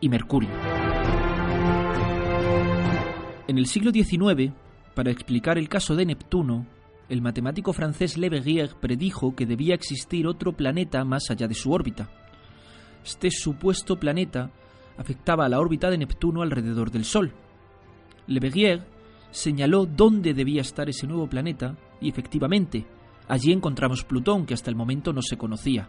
y 0.00 0.08
Mercurio. 0.08 0.50
En 3.48 3.58
el 3.58 3.66
siglo 3.66 3.90
XIX, 3.90 4.52
para 4.94 5.10
explicar 5.10 5.58
el 5.58 5.68
caso 5.68 5.96
de 5.96 6.06
Neptuno, 6.06 6.66
el 7.08 7.20
matemático 7.20 7.72
francés 7.72 8.16
Leverrier 8.16 8.74
predijo 8.80 9.34
que 9.34 9.46
debía 9.46 9.74
existir 9.74 10.26
otro 10.26 10.52
planeta 10.52 11.04
más 11.04 11.30
allá 11.30 11.48
de 11.48 11.54
su 11.54 11.72
órbita. 11.72 12.08
Este 13.04 13.30
supuesto 13.30 13.96
planeta 13.96 14.50
afectaba 14.96 15.44
a 15.44 15.48
la 15.48 15.60
órbita 15.60 15.90
de 15.90 15.98
Neptuno 15.98 16.42
alrededor 16.42 16.90
del 16.90 17.04
Sol. 17.04 17.32
Leverrier 18.26 18.86
señaló 19.30 19.84
dónde 19.84 20.32
debía 20.32 20.62
estar 20.62 20.88
ese 20.88 21.06
nuevo 21.06 21.28
planeta 21.28 21.76
y 22.00 22.08
efectivamente, 22.08 22.86
allí 23.28 23.52
encontramos 23.52 24.04
Plutón, 24.04 24.46
que 24.46 24.54
hasta 24.54 24.70
el 24.70 24.76
momento 24.76 25.12
no 25.12 25.22
se 25.22 25.36
conocía. 25.36 25.88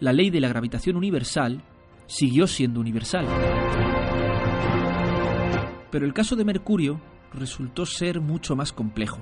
La 0.00 0.12
ley 0.12 0.30
de 0.30 0.40
la 0.40 0.48
gravitación 0.48 0.96
universal 0.96 1.62
siguió 2.06 2.46
siendo 2.46 2.80
universal. 2.80 3.26
Pero 5.90 6.06
el 6.06 6.12
caso 6.12 6.34
de 6.34 6.44
Mercurio 6.44 7.00
resultó 7.34 7.86
ser 7.86 8.20
mucho 8.20 8.56
más 8.56 8.72
complejo. 8.72 9.20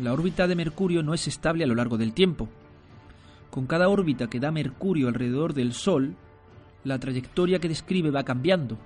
La 0.00 0.12
órbita 0.12 0.46
de 0.46 0.56
Mercurio 0.56 1.02
no 1.02 1.14
es 1.14 1.28
estable 1.28 1.64
a 1.64 1.66
lo 1.66 1.74
largo 1.74 1.98
del 1.98 2.14
tiempo. 2.14 2.48
Con 3.50 3.66
cada 3.66 3.88
órbita 3.88 4.28
que 4.28 4.40
da 4.40 4.50
Mercurio 4.50 5.08
alrededor 5.08 5.52
del 5.52 5.74
Sol, 5.74 6.16
la 6.84 6.98
trayectoria 6.98 7.58
que 7.58 7.68
describe 7.68 8.10
va 8.10 8.24
cambiando. 8.24 8.78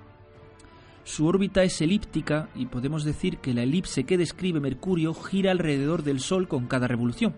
Su 1.03 1.25
órbita 1.25 1.63
es 1.63 1.79
elíptica 1.79 2.49
y 2.53 2.65
podemos 2.65 3.05
decir 3.05 3.37
que 3.37 3.53
la 3.53 3.63
elipse 3.63 4.03
que 4.03 4.17
describe 4.17 4.59
Mercurio 4.59 5.13
gira 5.13 5.51
alrededor 5.51 6.03
del 6.03 6.19
Sol 6.19 6.49
con 6.49 6.67
cada 6.67 6.87
revolución. 6.87 7.33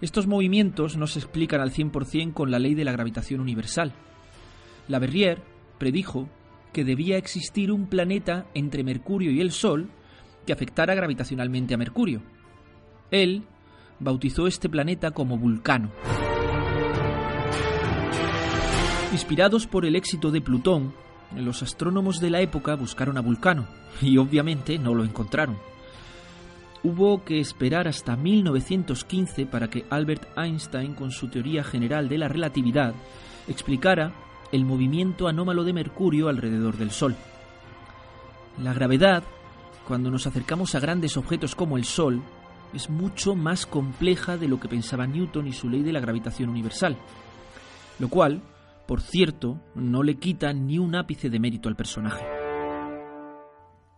Estos 0.00 0.26
movimientos 0.26 0.96
no 0.96 1.06
se 1.06 1.18
explican 1.18 1.60
al 1.60 1.72
100% 1.72 2.34
con 2.34 2.50
la 2.50 2.60
ley 2.60 2.74
de 2.74 2.84
la 2.84 2.92
gravitación 2.92 3.40
universal. 3.40 3.92
La 4.86 5.00
Verrier 5.00 5.42
predijo 5.78 6.28
que 6.72 6.84
debía 6.84 7.16
existir 7.16 7.72
un 7.72 7.86
planeta 7.86 8.46
entre 8.54 8.84
Mercurio 8.84 9.32
y 9.32 9.40
el 9.40 9.50
Sol 9.50 9.88
que 10.46 10.52
afectara 10.52 10.94
gravitacionalmente 10.94 11.74
a 11.74 11.76
Mercurio. 11.76 12.22
Él 13.10 13.42
bautizó 13.98 14.46
este 14.46 14.68
planeta 14.68 15.10
como 15.10 15.36
Vulcano. 15.36 15.90
Inspirados 19.12 19.66
por 19.66 19.86
el 19.86 19.96
éxito 19.96 20.30
de 20.30 20.40
Plutón, 20.40 20.92
los 21.34 21.62
astrónomos 21.62 22.20
de 22.20 22.30
la 22.30 22.40
época 22.40 22.74
buscaron 22.74 23.18
a 23.18 23.20
Vulcano 23.20 23.66
y 24.00 24.18
obviamente 24.18 24.78
no 24.78 24.94
lo 24.94 25.04
encontraron. 25.04 25.56
Hubo 26.82 27.24
que 27.24 27.40
esperar 27.40 27.88
hasta 27.88 28.16
1915 28.16 29.46
para 29.46 29.68
que 29.68 29.84
Albert 29.90 30.28
Einstein, 30.36 30.94
con 30.94 31.10
su 31.10 31.28
teoría 31.28 31.64
general 31.64 32.08
de 32.08 32.18
la 32.18 32.28
relatividad, 32.28 32.94
explicara 33.48 34.12
el 34.52 34.64
movimiento 34.64 35.26
anómalo 35.26 35.64
de 35.64 35.72
Mercurio 35.72 36.28
alrededor 36.28 36.76
del 36.76 36.90
Sol. 36.90 37.16
La 38.62 38.72
gravedad, 38.72 39.24
cuando 39.86 40.10
nos 40.10 40.26
acercamos 40.26 40.74
a 40.74 40.80
grandes 40.80 41.16
objetos 41.16 41.54
como 41.54 41.76
el 41.76 41.84
Sol, 41.84 42.22
es 42.74 42.90
mucho 42.90 43.34
más 43.34 43.66
compleja 43.66 44.36
de 44.36 44.48
lo 44.48 44.58
que 44.58 44.68
pensaba 44.68 45.06
Newton 45.06 45.46
y 45.46 45.52
su 45.52 45.68
ley 45.68 45.82
de 45.82 45.92
la 45.92 46.00
gravitación 46.00 46.50
universal, 46.50 46.96
lo 47.98 48.08
cual, 48.08 48.42
por 48.86 49.00
cierto, 49.00 49.60
no 49.74 50.02
le 50.02 50.16
quita 50.16 50.52
ni 50.52 50.78
un 50.78 50.94
ápice 50.94 51.30
de 51.30 51.38
mérito 51.38 51.68
al 51.68 51.76
personaje. 51.76 52.24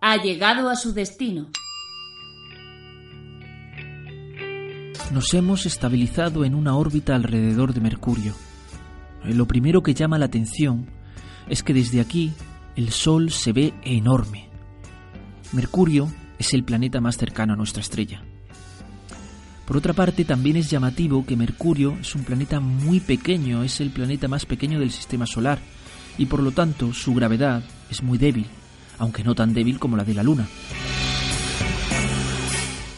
Ha 0.00 0.16
llegado 0.22 0.68
a 0.68 0.76
su 0.76 0.92
destino. 0.92 1.48
Nos 5.12 5.32
hemos 5.32 5.64
estabilizado 5.64 6.44
en 6.44 6.54
una 6.54 6.76
órbita 6.76 7.14
alrededor 7.14 7.72
de 7.72 7.80
Mercurio. 7.80 8.34
Lo 9.24 9.46
primero 9.46 9.82
que 9.82 9.94
llama 9.94 10.18
la 10.18 10.26
atención 10.26 10.86
es 11.48 11.62
que 11.62 11.72
desde 11.72 12.00
aquí 12.00 12.32
el 12.76 12.90
Sol 12.90 13.30
se 13.30 13.52
ve 13.52 13.74
enorme. 13.82 14.47
Mercurio 15.52 16.12
es 16.38 16.52
el 16.52 16.62
planeta 16.62 17.00
más 17.00 17.16
cercano 17.16 17.54
a 17.54 17.56
nuestra 17.56 17.80
estrella. 17.80 18.22
Por 19.66 19.78
otra 19.78 19.94
parte, 19.94 20.26
también 20.26 20.56
es 20.56 20.70
llamativo 20.70 21.24
que 21.24 21.36
Mercurio 21.36 21.96
es 22.00 22.14
un 22.14 22.24
planeta 22.24 22.60
muy 22.60 23.00
pequeño, 23.00 23.62
es 23.62 23.80
el 23.80 23.90
planeta 23.90 24.28
más 24.28 24.44
pequeño 24.44 24.78
del 24.78 24.90
sistema 24.90 25.26
solar, 25.26 25.58
y 26.18 26.26
por 26.26 26.42
lo 26.42 26.52
tanto 26.52 26.92
su 26.92 27.14
gravedad 27.14 27.62
es 27.90 28.02
muy 28.02 28.18
débil, 28.18 28.46
aunque 28.98 29.24
no 29.24 29.34
tan 29.34 29.54
débil 29.54 29.78
como 29.78 29.96
la 29.96 30.04
de 30.04 30.14
la 30.14 30.22
Luna. 30.22 30.46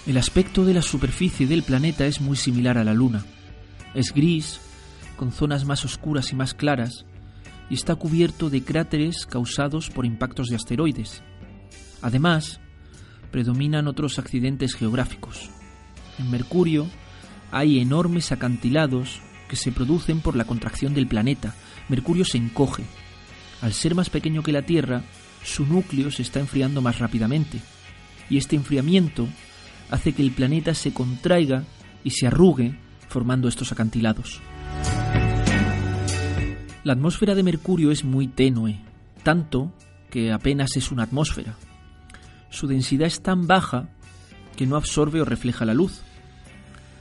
El 0.06 0.16
aspecto 0.16 0.64
de 0.64 0.74
la 0.74 0.82
superficie 0.82 1.46
del 1.46 1.62
planeta 1.62 2.04
es 2.04 2.20
muy 2.20 2.36
similar 2.36 2.78
a 2.78 2.84
la 2.84 2.94
Luna. 2.94 3.24
Es 3.94 4.12
gris, 4.12 4.60
con 5.16 5.30
zonas 5.30 5.64
más 5.64 5.84
oscuras 5.84 6.32
y 6.32 6.36
más 6.36 6.54
claras, 6.54 7.04
y 7.68 7.74
está 7.74 7.94
cubierto 7.94 8.50
de 8.50 8.64
cráteres 8.64 9.24
causados 9.26 9.88
por 9.88 10.04
impactos 10.04 10.48
de 10.48 10.56
asteroides. 10.56 11.22
Además, 12.02 12.60
predominan 13.30 13.88
otros 13.88 14.18
accidentes 14.18 14.74
geográficos. 14.74 15.50
En 16.18 16.30
Mercurio 16.30 16.86
hay 17.50 17.80
enormes 17.80 18.32
acantilados 18.32 19.20
que 19.48 19.56
se 19.56 19.72
producen 19.72 20.20
por 20.20 20.36
la 20.36 20.44
contracción 20.44 20.94
del 20.94 21.06
planeta. 21.06 21.54
Mercurio 21.88 22.24
se 22.24 22.38
encoge. 22.38 22.84
Al 23.62 23.72
ser 23.72 23.94
más 23.94 24.10
pequeño 24.10 24.42
que 24.42 24.52
la 24.52 24.62
Tierra, 24.62 25.02
su 25.42 25.66
núcleo 25.66 26.10
se 26.10 26.22
está 26.22 26.40
enfriando 26.40 26.80
más 26.80 26.98
rápidamente. 26.98 27.60
Y 28.28 28.36
este 28.36 28.56
enfriamiento 28.56 29.26
hace 29.90 30.12
que 30.12 30.22
el 30.22 30.30
planeta 30.30 30.74
se 30.74 30.92
contraiga 30.92 31.64
y 32.04 32.10
se 32.10 32.26
arrugue 32.26 32.78
formando 33.08 33.48
estos 33.48 33.72
acantilados. 33.72 34.40
La 36.84 36.92
atmósfera 36.94 37.34
de 37.34 37.42
Mercurio 37.42 37.90
es 37.90 38.04
muy 38.04 38.28
tenue, 38.28 38.80
tanto 39.22 39.74
que 40.10 40.32
apenas 40.32 40.76
es 40.76 40.90
una 40.92 41.02
atmósfera. 41.02 41.56
Su 42.50 42.66
densidad 42.66 43.06
es 43.06 43.22
tan 43.22 43.46
baja 43.46 43.88
que 44.56 44.66
no 44.66 44.76
absorbe 44.76 45.20
o 45.20 45.24
refleja 45.24 45.64
la 45.64 45.74
luz. 45.74 46.02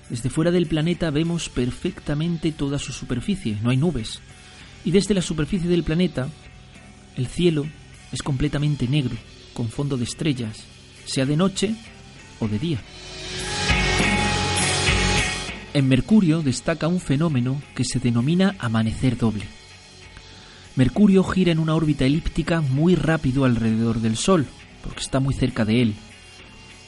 Desde 0.09 0.29
fuera 0.29 0.51
del 0.51 0.67
planeta 0.67 1.09
vemos 1.11 1.49
perfectamente 1.49 2.51
toda 2.51 2.79
su 2.79 2.93
superficie, 2.93 3.57
no 3.61 3.69
hay 3.69 3.77
nubes. 3.77 4.21
Y 4.85 4.91
desde 4.91 5.13
la 5.13 5.21
superficie 5.21 5.67
del 5.67 5.83
planeta, 5.83 6.29
el 7.15 7.27
cielo 7.27 7.65
es 8.11 8.21
completamente 8.21 8.87
negro, 8.87 9.15
con 9.53 9.67
fondo 9.67 9.97
de 9.97 10.05
estrellas, 10.05 10.63
sea 11.05 11.25
de 11.25 11.35
noche 11.35 11.75
o 12.39 12.47
de 12.47 12.59
día. 12.59 12.79
En 15.73 15.87
Mercurio 15.87 16.41
destaca 16.41 16.87
un 16.87 16.99
fenómeno 16.99 17.61
que 17.75 17.83
se 17.83 17.99
denomina 17.99 18.55
amanecer 18.57 19.17
doble. 19.17 19.45
Mercurio 20.75 21.23
gira 21.23 21.51
en 21.51 21.59
una 21.59 21.75
órbita 21.75 22.05
elíptica 22.05 22.61
muy 22.61 22.95
rápido 22.95 23.45
alrededor 23.45 23.99
del 23.99 24.17
Sol, 24.17 24.47
porque 24.83 25.01
está 25.01 25.19
muy 25.19 25.33
cerca 25.33 25.65
de 25.65 25.81
él. 25.81 25.95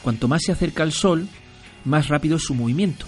Cuanto 0.04 0.28
más 0.28 0.44
se 0.44 0.52
acerca 0.52 0.84
al 0.84 0.92
Sol, 0.92 1.28
más 1.86 2.08
rápido 2.08 2.38
es 2.38 2.44
su 2.44 2.56
movimiento. 2.56 3.06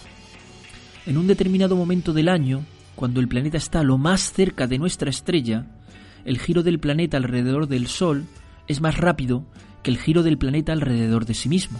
En 1.05 1.17
un 1.17 1.27
determinado 1.27 1.75
momento 1.75 2.13
del 2.13 2.29
año, 2.29 2.63
cuando 2.95 3.19
el 3.19 3.27
planeta 3.27 3.57
está 3.57 3.83
lo 3.83 3.97
más 3.97 4.31
cerca 4.31 4.67
de 4.67 4.77
nuestra 4.77 5.09
estrella, 5.09 5.65
el 6.25 6.39
giro 6.39 6.63
del 6.63 6.79
planeta 6.79 7.17
alrededor 7.17 7.67
del 7.67 7.87
Sol 7.87 8.25
es 8.67 8.81
más 8.81 8.97
rápido 8.97 9.45
que 9.81 9.91
el 9.91 9.97
giro 9.97 10.23
del 10.23 10.37
planeta 10.37 10.71
alrededor 10.71 11.25
de 11.25 11.33
sí 11.33 11.49
mismo. 11.49 11.79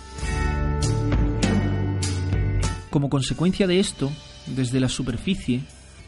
Como 2.90 3.10
consecuencia 3.10 3.66
de 3.66 3.80
esto, 3.80 4.12
desde 4.48 4.80
la 4.80 4.90
superficie, 4.90 5.64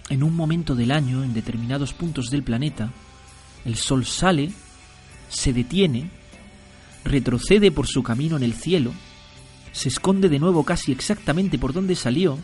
en 0.10 0.22
un 0.22 0.36
momento 0.36 0.76
del 0.76 0.92
año, 0.92 1.24
en 1.24 1.34
determinados 1.34 1.94
puntos 1.94 2.30
del 2.30 2.44
planeta, 2.44 2.92
el 3.64 3.76
Sol 3.76 4.06
sale, 4.06 4.52
se 5.30 5.54
detiene, 5.54 6.12
retrocede 7.06 7.72
por 7.72 7.88
su 7.88 8.04
camino 8.04 8.36
en 8.36 8.44
el 8.44 8.54
cielo, 8.54 8.92
se 9.72 9.90
esconde 9.90 10.28
de 10.28 10.40
nuevo 10.40 10.64
casi 10.64 10.92
exactamente 10.92 11.58
por 11.58 11.72
donde 11.72 11.96
salió, 11.96 12.38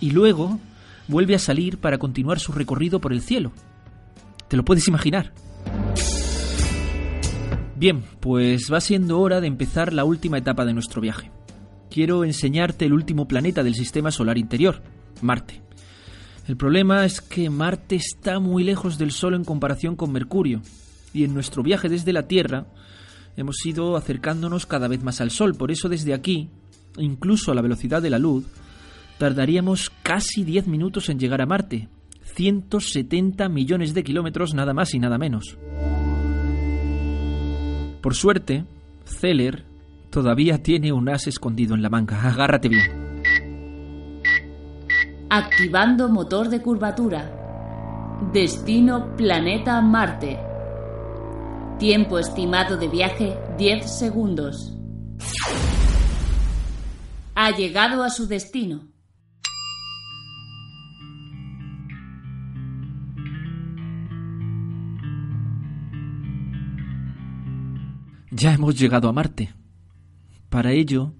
y 0.00 0.10
luego 0.10 0.60
vuelve 1.08 1.34
a 1.34 1.40
salir 1.40 1.78
para 1.78 1.98
continuar 1.98 2.38
su 2.38 2.52
recorrido 2.52 3.00
por 3.00 3.12
el 3.12 3.22
cielo. 3.22 3.52
¿Te 4.48 4.56
lo 4.56 4.64
puedes 4.64 4.86
imaginar? 4.86 5.32
Bien, 7.74 8.04
pues 8.20 8.72
va 8.72 8.80
siendo 8.80 9.18
hora 9.18 9.40
de 9.40 9.48
empezar 9.48 9.92
la 9.92 10.04
última 10.04 10.38
etapa 10.38 10.64
de 10.64 10.72
nuestro 10.72 11.00
viaje. 11.00 11.30
Quiero 11.90 12.24
enseñarte 12.24 12.84
el 12.84 12.92
último 12.92 13.26
planeta 13.26 13.62
del 13.62 13.74
sistema 13.74 14.10
solar 14.10 14.38
interior, 14.38 14.82
Marte. 15.20 15.62
El 16.46 16.56
problema 16.56 17.04
es 17.04 17.20
que 17.20 17.50
Marte 17.50 17.96
está 17.96 18.38
muy 18.38 18.62
lejos 18.64 18.98
del 18.98 19.10
Sol 19.10 19.34
en 19.34 19.44
comparación 19.44 19.96
con 19.96 20.12
Mercurio, 20.12 20.62
y 21.12 21.24
en 21.24 21.34
nuestro 21.34 21.62
viaje 21.62 21.88
desde 21.88 22.12
la 22.12 22.28
Tierra 22.28 22.66
hemos 23.36 23.64
ido 23.64 23.96
acercándonos 23.96 24.66
cada 24.66 24.88
vez 24.88 25.02
más 25.02 25.20
al 25.20 25.30
Sol, 25.30 25.54
por 25.54 25.70
eso 25.70 25.88
desde 25.88 26.14
aquí, 26.14 26.48
incluso 26.98 27.52
a 27.52 27.54
la 27.54 27.62
velocidad 27.62 28.02
de 28.02 28.10
la 28.10 28.18
luz, 28.18 28.44
tardaríamos 29.18 29.90
casi 30.02 30.44
10 30.44 30.66
minutos 30.66 31.08
en 31.08 31.18
llegar 31.18 31.40
a 31.40 31.46
Marte, 31.46 31.88
170 32.22 33.48
millones 33.48 33.94
de 33.94 34.04
kilómetros 34.04 34.54
nada 34.54 34.74
más 34.74 34.94
y 34.94 34.98
nada 34.98 35.18
menos. 35.18 35.56
Por 38.02 38.14
suerte, 38.14 38.64
Zeller 39.04 39.64
todavía 40.10 40.62
tiene 40.62 40.92
un 40.92 41.08
as 41.08 41.26
escondido 41.26 41.74
en 41.74 41.82
la 41.82 41.90
manga. 41.90 42.22
Agárrate 42.22 42.68
bien. 42.68 43.32
Activando 45.28 46.08
motor 46.08 46.48
de 46.48 46.62
curvatura. 46.62 47.32
Destino 48.32 49.16
Planeta 49.16 49.80
Marte. 49.80 50.38
Tiempo 51.78 52.18
estimado 52.18 52.78
de 52.78 52.88
viaje 52.88 53.36
10 53.58 53.98
segundos. 53.98 54.72
Ha 57.34 57.50
llegado 57.54 58.02
a 58.02 58.08
su 58.08 58.26
destino. 58.26 58.88
Ya 68.30 68.54
hemos 68.54 68.78
llegado 68.78 69.10
a 69.10 69.12
Marte. 69.12 69.52
Para 70.48 70.72
ello, 70.72 71.12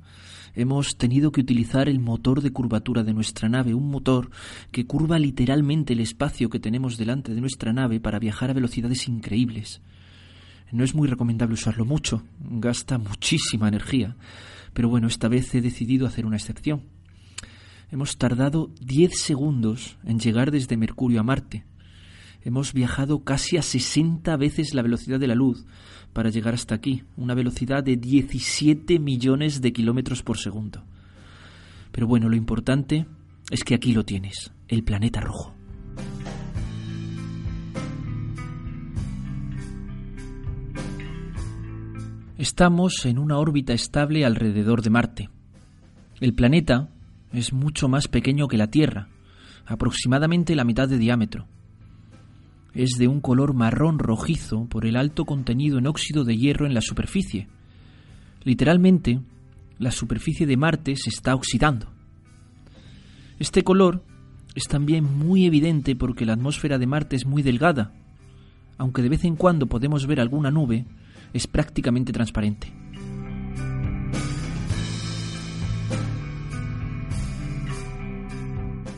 hemos 0.55 0.97
tenido 0.97 1.33
que 1.33 1.43
utilizar 1.43 1.87
el 1.91 2.01
motor 2.01 2.41
de 2.41 2.51
curvatura 2.51 3.03
de 3.03 3.13
nuestra 3.13 3.51
nave, 3.51 3.75
un 3.75 3.91
motor 3.91 4.31
que 4.73 4.87
curva 4.87 5.19
literalmente 5.19 5.93
el 5.93 6.01
espacio 6.01 6.49
que 6.49 6.61
tenemos 6.61 6.97
delante 6.97 7.35
de 7.35 7.43
nuestra 7.43 7.75
nave 7.75 8.01
para 8.01 8.19
viajar 8.19 8.49
a 8.49 8.55
velocidades 8.55 9.07
increíbles. 9.07 9.83
No 10.73 10.85
es 10.85 10.95
muy 10.95 11.09
recomendable 11.09 11.55
usarlo 11.55 11.85
mucho, 11.85 12.23
gasta 12.41 12.99
muchísima 12.99 13.69
energía, 13.69 14.17
pero 14.73 14.89
bueno, 14.89 15.07
esta 15.07 15.29
vez 15.29 15.55
he 15.55 15.61
decidido 15.61 16.07
hacer 16.07 16.27
una 16.27 16.37
excepción. 16.37 16.83
Hemos 17.91 18.19
tardado 18.19 18.71
10 18.81 19.19
segundos 19.19 19.97
en 20.05 20.19
llegar 20.19 20.51
desde 20.51 20.77
Mercurio 20.77 21.21
a 21.21 21.23
Marte. 21.23 21.65
Hemos 22.43 22.73
viajado 22.73 23.23
casi 23.23 23.57
a 23.57 23.63
60 23.63 24.37
veces 24.37 24.75
la 24.75 24.83
velocidad 24.83 25.21
de 25.21 25.29
la 25.29 25.35
luz 25.35 25.65
para 26.13 26.31
llegar 26.31 26.55
hasta 26.55 26.75
aquí, 26.75 27.05
una 27.17 27.35
velocidad 27.35 27.85
de 27.85 27.97
17 27.97 28.99
millones 28.99 29.61
de 29.61 29.73
kilómetros 29.73 30.23
por 30.23 30.39
segundo. 30.39 30.85
Pero 31.93 32.07
bueno, 32.07 32.29
lo 32.29 32.37
importante 32.37 33.07
es 33.51 33.63
que 33.63 33.75
aquí 33.75 33.93
lo 33.93 34.05
tienes, 34.05 34.53
el 34.69 34.83
planeta 34.83 35.21
rojo. 35.21 35.56
Estamos 42.39 43.07
en 43.07 43.19
una 43.19 43.39
órbita 43.39 43.73
estable 43.73 44.27
alrededor 44.27 44.83
de 44.83 44.91
Marte. 44.91 45.31
El 46.21 46.35
planeta 46.35 46.91
es 47.33 47.55
mucho 47.55 47.89
más 47.89 48.09
pequeño 48.09 48.47
que 48.47 48.59
la 48.59 48.67
Tierra, 48.67 49.09
aproximadamente 49.65 50.55
la 50.55 50.65
mitad 50.65 50.87
de 50.87 50.99
diámetro. 50.99 51.47
Es 52.75 52.99
de 52.99 53.09
un 53.09 53.23
color 53.23 53.55
marrón 53.55 53.99
rojizo 53.99 54.67
por 54.67 54.85
el 54.85 54.97
alto 54.97 55.25
contenido 55.25 55.79
en 55.79 55.87
óxido 55.87 56.25
de 56.25 56.37
hierro 56.37 56.67
en 56.67 56.75
la 56.75 56.83
superficie. 56.83 57.49
Literalmente, 58.45 59.19
la 59.79 59.91
superficie 59.91 60.47
de 60.47 60.59
Marte 60.59 60.95
se 60.97 61.09
está 61.09 61.35
oxidando. 61.35 61.87
Este 63.39 63.65
color 63.65 64.05
es 64.55 64.65
también 64.65 65.05
muy 65.05 65.47
evidente 65.47 65.97
porque 65.97 66.27
la 66.27 66.35
atmósfera 66.35 66.77
de 66.77 66.87
Marte 66.87 67.17
es 67.17 67.25
muy 67.25 67.43
delgada, 67.43 67.95
aunque 68.77 69.01
de 69.01 69.09
vez 69.09 69.25
en 69.25 69.37
cuando 69.37 69.69
podemos 69.69 70.07
ver 70.07 70.21
alguna 70.21 70.51
nube 70.51 70.85
es 71.33 71.47
prácticamente 71.47 72.13
transparente. 72.13 72.73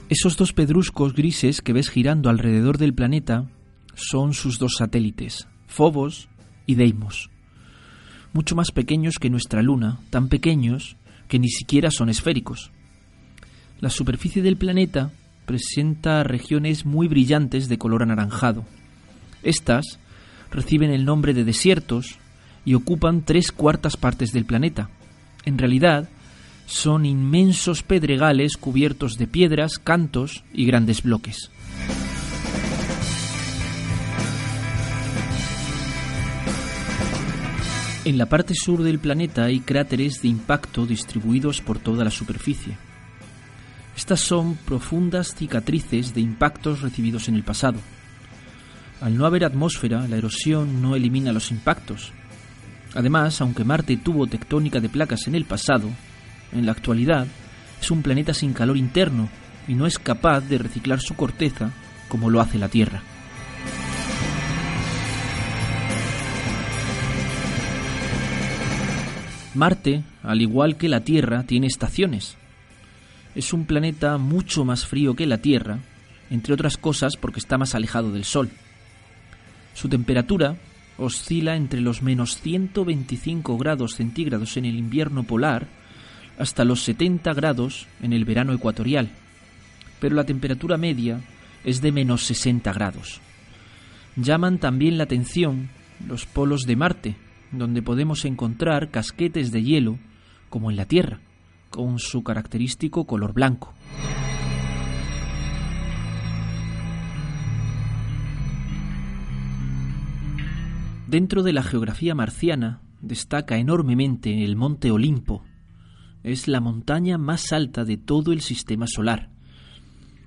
Esos 0.09 0.39
dos 0.39 0.55
pedruscos 0.55 1.13
grises 1.13 1.61
que 1.61 1.75
ves 1.75 1.91
girando 1.91 2.31
alrededor 2.31 2.79
del 2.79 2.95
planeta 2.95 3.47
son 3.95 4.33
sus 4.33 4.59
dos 4.59 4.77
satélites, 4.79 5.49
Phobos 5.67 6.31
y 6.65 6.77
Deimos. 6.77 7.31
Mucho 8.33 8.57
más 8.57 8.71
pequeños 8.71 9.17
que 9.21 9.29
nuestra 9.29 9.61
Luna, 9.61 10.01
tan 10.09 10.29
pequeños 10.29 10.97
que 11.29 11.39
ni 11.39 11.49
siquiera 11.49 11.91
son 11.91 12.09
esféricos. 12.09 12.71
La 13.81 13.91
superficie 13.91 14.43
del 14.43 14.57
planeta 14.57 15.11
presenta 15.45 16.25
regiones 16.25 16.87
muy 16.87 17.07
brillantes 17.07 17.69
de 17.69 17.79
color 17.79 18.03
anaranjado. 18.03 18.65
Estas 19.43 19.99
reciben 20.51 20.91
el 20.91 21.05
nombre 21.05 21.35
de 21.35 21.45
desiertos 21.45 22.19
y 22.65 22.75
ocupan 22.75 23.23
tres 23.23 23.53
cuartas 23.53 23.97
partes 23.97 24.33
del 24.33 24.45
planeta. 24.45 24.91
En 25.45 25.59
realidad, 25.59 26.09
son 26.67 27.07
inmensos 27.07 27.83
pedregales 27.83 28.57
cubiertos 28.57 29.17
de 29.17 29.27
piedras, 29.27 29.79
cantos 29.79 30.45
y 30.53 30.67
grandes 30.67 31.03
bloques. 31.03 31.51
En 38.05 38.17
la 38.17 38.27
parte 38.27 38.55
sur 38.55 38.83
del 38.83 38.99
planeta 38.99 39.45
hay 39.45 39.61
cráteres 39.61 40.23
de 40.23 40.29
impacto 40.29 40.87
distribuidos 40.87 41.61
por 41.61 41.79
toda 41.79 42.05
la 42.05 42.11
superficie. 42.11 42.77
Estas 43.97 44.21
son 44.21 44.57
profundas 44.57 45.35
cicatrices 45.35 46.15
de 46.15 46.21
impactos 46.21 46.81
recibidos 46.81 47.29
en 47.29 47.35
el 47.35 47.43
pasado. 47.43 47.79
Al 49.01 49.17
no 49.17 49.27
haber 49.27 49.45
atmósfera, 49.45 50.09
la 50.09 50.17
erosión 50.17 50.83
no 50.83 50.97
elimina 50.97 51.33
los 51.33 51.51
impactos. 51.53 52.13
Además, 52.95 53.41
aunque 53.41 53.65
Marte 53.65 53.97
tuvo 53.97 54.27
tectónica 54.27 54.81
de 54.81 54.89
placas 54.89 55.29
en 55.29 55.37
el 55.37 55.45
pasado, 55.45 55.89
en 56.53 56.67
la 56.67 56.73
actualidad 56.73 57.27
es 57.81 57.91
un 57.91 58.03
planeta 58.03 58.35
sin 58.35 58.53
calor 58.53 58.77
interno 58.77 59.29
y 59.69 59.75
no 59.75 59.87
es 59.87 59.99
capaz 59.99 60.41
de 60.41 60.59
reciclar 60.59 61.01
su 61.01 61.15
corteza 61.15 61.71
como 62.09 62.29
lo 62.29 62.41
hace 62.41 62.59
la 62.59 62.69
Tierra. 62.69 63.03
Marte, 69.55 70.03
al 70.23 70.41
igual 70.41 70.77
que 70.77 70.89
la 70.89 71.01
Tierra, 71.01 71.45
tiene 71.45 71.67
estaciones. 71.67 72.37
Es 73.35 73.53
un 73.53 73.65
planeta 73.65 74.19
mucho 74.19 74.65
más 74.65 74.87
frío 74.87 75.15
que 75.15 75.27
la 75.27 75.39
Tierra, 75.39 75.79
entre 76.31 76.55
otras 76.55 76.77
cosas 76.77 77.17
porque 77.17 77.41
está 77.41 77.59
más 77.59 77.75
alejado 77.75 78.11
del 78.11 78.25
Sol. 78.25 78.51
Su 79.79 79.89
temperatura 79.89 80.57
oscila 80.97 81.55
entre 81.55 81.81
los 81.81 82.03
menos 82.03 82.41
125 82.41 83.57
grados 83.59 83.95
centígrados 83.95 84.57
en 84.57 84.65
el 84.65 84.77
invierno 84.77 85.23
polar 85.23 85.69
hasta 86.37 86.65
los 86.65 86.83
70 86.83 87.33
grados 87.33 87.87
en 88.03 88.13
el 88.13 88.25
verano 88.25 88.53
ecuatorial, 88.53 89.09
pero 90.01 90.17
la 90.17 90.25
temperatura 90.25 90.77
media 90.79 91.21
es 91.63 91.81
de 91.81 91.93
menos 91.93 92.25
60 92.25 92.73
grados. 92.73 93.21
Llaman 94.17 94.59
también 94.59 94.99
la 94.99 95.05
atención 95.05 95.71
los 96.09 96.27
polos 96.27 96.63
de 96.63 96.75
Marte, 96.75 97.15
donde 97.53 97.81
podemos 97.81 98.25
encontrar 98.25 98.91
casquetes 98.91 99.53
de 99.53 99.63
hielo, 99.63 100.01
como 100.49 100.73
en 100.73 100.77
la 100.77 100.87
Tierra, 100.87 101.21
con 101.71 102.01
su 102.01 102.25
característico 102.25 103.05
color 103.05 103.33
blanco. 103.33 103.73
Dentro 111.09 111.43
de 111.43 111.55
la 111.55 111.63
geografía 111.63 112.15
marciana 112.15 112.83
destaca 113.01 113.57
enormemente 113.57 114.45
el 114.45 114.57
monte 114.57 114.91
Olimpo. 114.91 115.43
Es 116.23 116.49
la 116.49 116.61
montaña 116.61 117.17
más 117.17 117.51
alta 117.55 117.87
de 117.87 117.97
todo 117.97 118.31
el 118.31 118.43
sistema 118.43 118.87
solar. 118.87 119.31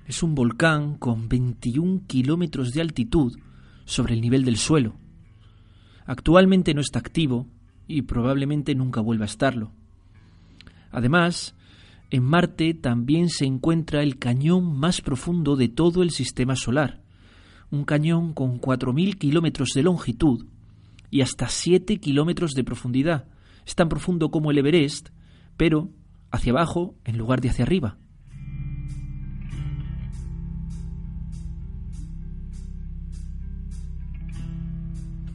Es 0.08 0.24
un 0.24 0.34
volcán 0.34 0.96
con 0.96 1.28
21 1.28 2.02
kilómetros 2.08 2.72
de 2.72 2.80
altitud 2.80 3.38
sobre 3.84 4.14
el 4.14 4.20
nivel 4.20 4.44
del 4.44 4.56
suelo. 4.56 4.96
Actualmente 6.04 6.74
no 6.74 6.80
está 6.80 6.98
activo 6.98 7.46
y 7.86 8.02
probablemente 8.02 8.74
nunca 8.74 9.00
vuelva 9.00 9.26
a 9.26 9.26
estarlo. 9.26 9.70
Además, 10.90 11.54
en 12.10 12.24
Marte 12.24 12.74
también 12.74 13.28
se 13.28 13.44
encuentra 13.44 14.02
el 14.02 14.18
cañón 14.18 14.80
más 14.80 15.00
profundo 15.00 15.54
de 15.54 15.68
todo 15.68 16.02
el 16.02 16.10
sistema 16.10 16.56
solar, 16.56 17.02
un 17.70 17.84
cañón 17.84 18.32
con 18.32 18.60
4.000 18.60 19.16
kilómetros 19.16 19.68
de 19.76 19.84
longitud 19.84 20.46
y 21.12 21.20
hasta 21.20 21.46
7 21.46 22.00
kilómetros 22.00 22.52
de 22.52 22.64
profundidad. 22.64 23.28
Es 23.66 23.74
tan 23.74 23.90
profundo 23.90 24.30
como 24.30 24.50
el 24.50 24.56
Everest, 24.56 25.10
pero 25.58 25.90
hacia 26.30 26.52
abajo 26.52 26.96
en 27.04 27.18
lugar 27.18 27.42
de 27.42 27.50
hacia 27.50 27.66
arriba. 27.66 27.98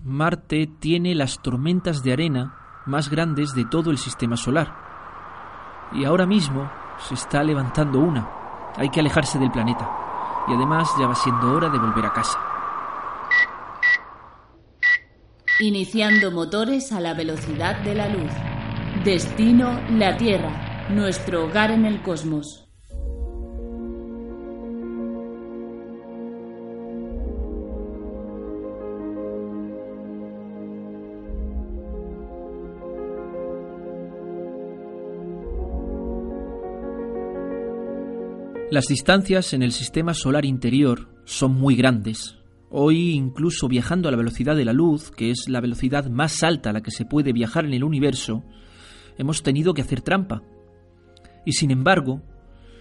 Marte 0.03 0.67
tiene 0.79 1.13
las 1.13 1.43
tormentas 1.43 2.01
de 2.01 2.13
arena 2.13 2.55
más 2.87 3.11
grandes 3.11 3.53
de 3.53 3.65
todo 3.65 3.91
el 3.91 3.99
sistema 3.99 4.35
solar. 4.35 4.73
Y 5.93 6.05
ahora 6.05 6.25
mismo 6.25 6.71
se 6.97 7.13
está 7.13 7.43
levantando 7.43 7.99
una. 7.99 8.27
Hay 8.77 8.89
que 8.89 8.99
alejarse 8.99 9.37
del 9.37 9.51
planeta. 9.51 9.87
Y 10.47 10.53
además 10.53 10.89
ya 10.99 11.05
va 11.05 11.13
siendo 11.13 11.53
hora 11.53 11.69
de 11.69 11.77
volver 11.77 12.05
a 12.07 12.13
casa. 12.13 12.46
Iniciando 15.59 16.29
motores 16.29 16.91
a 16.91 16.99
la 16.99 17.15
velocidad 17.15 17.81
de 17.83 17.95
la 17.95 18.07
luz. 18.07 18.31
Destino 19.03 19.81
la 19.89 20.15
Tierra, 20.15 20.87
nuestro 20.91 21.45
hogar 21.45 21.71
en 21.71 21.85
el 21.85 22.03
cosmos. 22.03 22.67
Las 38.69 38.85
distancias 38.85 39.53
en 39.53 39.63
el 39.63 39.71
sistema 39.71 40.13
solar 40.13 40.45
interior 40.45 41.09
son 41.25 41.55
muy 41.55 41.75
grandes, 41.75 42.36
Hoy, 42.69 43.11
incluso 43.11 43.67
viajando 43.67 44.09
a 44.09 44.11
la 44.11 44.17
velocidad 44.17 44.55
de 44.55 44.65
la 44.65 44.73
luz, 44.73 45.11
que 45.11 45.31
es 45.31 45.47
la 45.47 45.61
velocidad 45.61 46.09
más 46.09 46.43
alta 46.43 46.71
a 46.71 46.73
la 46.73 46.81
que 46.81 46.91
se 46.91 47.05
puede 47.05 47.31
viajar 47.31 47.65
en 47.65 47.73
el 47.73 47.83
universo, 47.83 48.43
hemos 49.17 49.41
tenido 49.41 49.73
que 49.73 49.81
hacer 49.81 50.01
trampa. 50.01 50.43
Y 51.45 51.53
sin 51.53 51.71
embargo, 51.71 52.21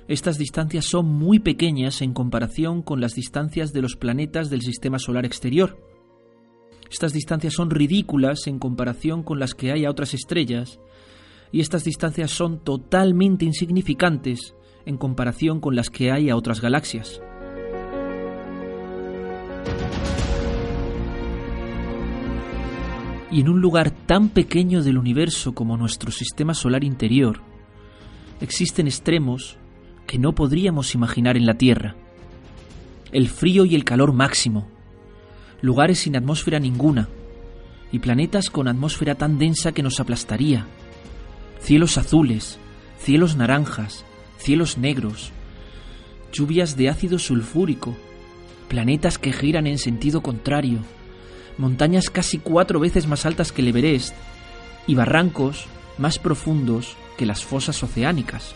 estas 0.08 0.38
distancias 0.38 0.86
son 0.86 1.06
muy 1.06 1.38
pequeñas 1.38 2.02
en 2.02 2.14
comparación 2.14 2.82
con 2.82 3.00
las 3.00 3.14
distancias 3.14 3.72
de 3.72 3.82
los 3.82 3.96
planetas 3.96 4.50
del 4.50 4.62
sistema 4.62 4.98
solar 4.98 5.24
exterior. 5.24 5.80
Estas 6.90 7.12
distancias 7.12 7.54
son 7.54 7.70
ridículas 7.70 8.46
en 8.46 8.58
comparación 8.58 9.22
con 9.22 9.38
las 9.38 9.54
que 9.54 9.72
hay 9.72 9.84
a 9.84 9.90
otras 9.90 10.14
estrellas, 10.14 10.80
y 11.52 11.60
estas 11.60 11.84
distancias 11.84 12.32
son 12.32 12.62
totalmente 12.62 13.44
insignificantes 13.44 14.54
en 14.84 14.96
comparación 14.96 15.60
con 15.60 15.76
las 15.76 15.90
que 15.90 16.10
hay 16.10 16.28
a 16.28 16.36
otras 16.36 16.60
galaxias. 16.60 17.20
Y 23.30 23.40
en 23.40 23.48
un 23.48 23.60
lugar 23.60 23.90
tan 23.90 24.28
pequeño 24.28 24.82
del 24.82 24.98
universo 24.98 25.52
como 25.52 25.76
nuestro 25.76 26.10
sistema 26.12 26.54
solar 26.54 26.84
interior, 26.84 27.40
existen 28.40 28.86
extremos 28.86 29.58
que 30.06 30.18
no 30.18 30.34
podríamos 30.34 30.94
imaginar 30.94 31.36
en 31.36 31.46
la 31.46 31.54
Tierra. 31.54 31.96
El 33.12 33.28
frío 33.28 33.64
y 33.64 33.74
el 33.74 33.84
calor 33.84 34.12
máximo, 34.12 34.68
lugares 35.60 36.00
sin 36.00 36.16
atmósfera 36.16 36.60
ninguna, 36.60 37.08
y 37.92 37.98
planetas 37.98 38.50
con 38.50 38.68
atmósfera 38.68 39.14
tan 39.14 39.38
densa 39.38 39.72
que 39.72 39.82
nos 39.82 40.00
aplastaría, 40.00 40.66
cielos 41.60 41.98
azules, 41.98 42.58
cielos 42.98 43.36
naranjas, 43.36 44.04
cielos 44.38 44.78
negros, 44.78 45.32
lluvias 46.32 46.76
de 46.76 46.88
ácido 46.88 47.18
sulfúrico, 47.18 47.96
planetas 48.68 49.18
que 49.18 49.32
giran 49.32 49.66
en 49.66 49.78
sentido 49.78 50.20
contrario, 50.20 50.80
montañas 51.58 52.10
casi 52.10 52.38
cuatro 52.38 52.80
veces 52.80 53.06
más 53.06 53.26
altas 53.26 53.52
que 53.52 53.62
el 53.62 53.68
Everest 53.68 54.14
y 54.86 54.94
barrancos 54.94 55.66
más 55.98 56.18
profundos 56.18 56.96
que 57.16 57.26
las 57.26 57.44
fosas 57.44 57.82
oceánicas. 57.82 58.54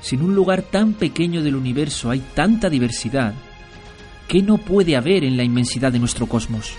Si 0.00 0.16
en 0.16 0.22
un 0.22 0.34
lugar 0.34 0.62
tan 0.62 0.92
pequeño 0.92 1.42
del 1.42 1.56
universo 1.56 2.10
hay 2.10 2.20
tanta 2.34 2.68
diversidad, 2.68 3.34
¿qué 4.28 4.42
no 4.42 4.58
puede 4.58 4.96
haber 4.96 5.24
en 5.24 5.36
la 5.36 5.44
inmensidad 5.44 5.92
de 5.92 5.98
nuestro 5.98 6.26
cosmos? 6.26 6.74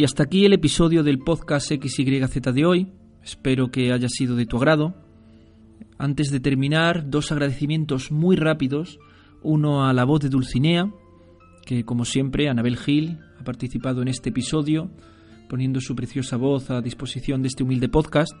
Y 0.00 0.04
hasta 0.04 0.22
aquí 0.22 0.46
el 0.46 0.54
episodio 0.54 1.02
del 1.02 1.18
podcast 1.18 1.70
XYZ 1.70 2.54
de 2.54 2.64
hoy. 2.64 2.90
Espero 3.22 3.70
que 3.70 3.92
haya 3.92 4.08
sido 4.08 4.34
de 4.34 4.46
tu 4.46 4.56
agrado. 4.56 4.94
Antes 5.98 6.30
de 6.30 6.40
terminar, 6.40 7.10
dos 7.10 7.30
agradecimientos 7.32 8.10
muy 8.10 8.34
rápidos. 8.34 8.98
Uno 9.42 9.86
a 9.86 9.92
la 9.92 10.06
voz 10.06 10.20
de 10.20 10.30
Dulcinea, 10.30 10.90
que 11.66 11.84
como 11.84 12.06
siempre, 12.06 12.48
Anabel 12.48 12.78
Gil 12.78 13.18
ha 13.38 13.44
participado 13.44 14.00
en 14.00 14.08
este 14.08 14.30
episodio, 14.30 14.90
poniendo 15.50 15.82
su 15.82 15.94
preciosa 15.94 16.38
voz 16.38 16.70
a 16.70 16.80
disposición 16.80 17.42
de 17.42 17.48
este 17.48 17.62
humilde 17.62 17.90
podcast. 17.90 18.32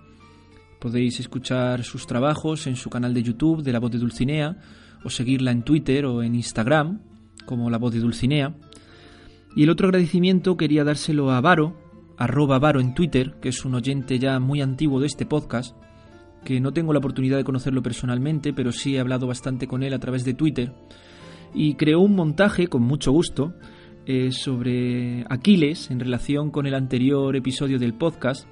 Podéis 0.80 1.20
escuchar 1.20 1.84
sus 1.84 2.06
trabajos 2.06 2.68
en 2.68 2.76
su 2.76 2.88
canal 2.88 3.12
de 3.12 3.22
YouTube 3.22 3.62
de 3.62 3.72
La 3.72 3.80
Voz 3.80 3.90
de 3.90 3.98
Dulcinea, 3.98 4.56
o 5.04 5.10
seguirla 5.10 5.50
en 5.50 5.62
Twitter 5.62 6.06
o 6.06 6.22
en 6.22 6.36
Instagram 6.36 7.02
como 7.44 7.68
La 7.68 7.76
Voz 7.76 7.92
de 7.92 8.00
Dulcinea. 8.00 8.56
Y 9.54 9.64
el 9.64 9.70
otro 9.70 9.88
agradecimiento 9.88 10.56
quería 10.56 10.84
dárselo 10.84 11.30
a 11.30 11.40
Varo, 11.40 11.76
arroba 12.16 12.58
Varo 12.58 12.80
en 12.80 12.94
Twitter, 12.94 13.34
que 13.40 13.48
es 13.48 13.64
un 13.64 13.74
oyente 13.74 14.18
ya 14.18 14.38
muy 14.38 14.60
antiguo 14.60 15.00
de 15.00 15.06
este 15.06 15.26
podcast, 15.26 15.76
que 16.44 16.60
no 16.60 16.72
tengo 16.72 16.92
la 16.92 17.00
oportunidad 17.00 17.36
de 17.36 17.44
conocerlo 17.44 17.82
personalmente, 17.82 18.52
pero 18.52 18.70
sí 18.70 18.94
he 18.94 19.00
hablado 19.00 19.26
bastante 19.26 19.66
con 19.66 19.82
él 19.82 19.92
a 19.92 19.98
través 19.98 20.24
de 20.24 20.34
Twitter, 20.34 20.72
y 21.52 21.74
creó 21.74 22.00
un 22.00 22.14
montaje 22.14 22.68
con 22.68 22.82
mucho 22.82 23.10
gusto 23.10 23.54
eh, 24.06 24.30
sobre 24.30 25.24
Aquiles 25.28 25.90
en 25.90 25.98
relación 25.98 26.50
con 26.50 26.66
el 26.66 26.74
anterior 26.74 27.34
episodio 27.34 27.78
del 27.78 27.94
podcast, 27.94 28.46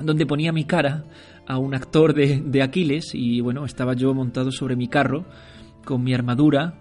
donde 0.00 0.24
ponía 0.24 0.50
mi 0.52 0.64
cara 0.64 1.04
a 1.46 1.58
un 1.58 1.74
actor 1.74 2.14
de, 2.14 2.40
de 2.40 2.62
Aquiles 2.62 3.10
y 3.14 3.40
bueno, 3.40 3.66
estaba 3.66 3.92
yo 3.94 4.14
montado 4.14 4.50
sobre 4.50 4.76
mi 4.76 4.88
carro 4.88 5.26
con 5.84 6.02
mi 6.02 6.14
armadura 6.14 6.78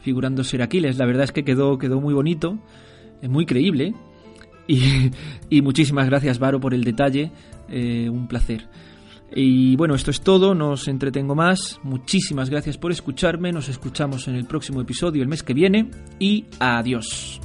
figurando 0.00 0.44
ser 0.44 0.62
Aquiles. 0.62 0.98
La 0.98 1.06
verdad 1.06 1.24
es 1.24 1.32
que 1.32 1.44
quedó, 1.44 1.78
quedó 1.78 2.00
muy 2.00 2.14
bonito 2.14 2.58
muy 3.30 3.46
creíble. 3.46 3.94
Y, 4.68 5.60
muchísimas 5.60 6.06
gracias, 6.06 6.38
Varo, 6.38 6.60
por 6.60 6.72
el 6.74 6.84
detalle. 6.84 7.30
Eh, 7.68 8.08
un 8.08 8.28
placer. 8.28 8.68
Y 9.34 9.76
bueno, 9.76 9.94
esto 9.94 10.10
es 10.10 10.20
todo, 10.20 10.54
no 10.54 10.70
os 10.70 10.88
entretengo 10.88 11.34
más. 11.34 11.80
Muchísimas 11.82 12.50
gracias 12.50 12.76
por 12.76 12.92
escucharme. 12.92 13.52
Nos 13.52 13.68
escuchamos 13.68 14.28
en 14.28 14.34
el 14.34 14.44
próximo 14.44 14.80
episodio 14.80 15.22
el 15.22 15.28
mes 15.28 15.42
que 15.42 15.54
viene. 15.54 15.90
Y 16.18 16.46
adiós. 16.58 17.40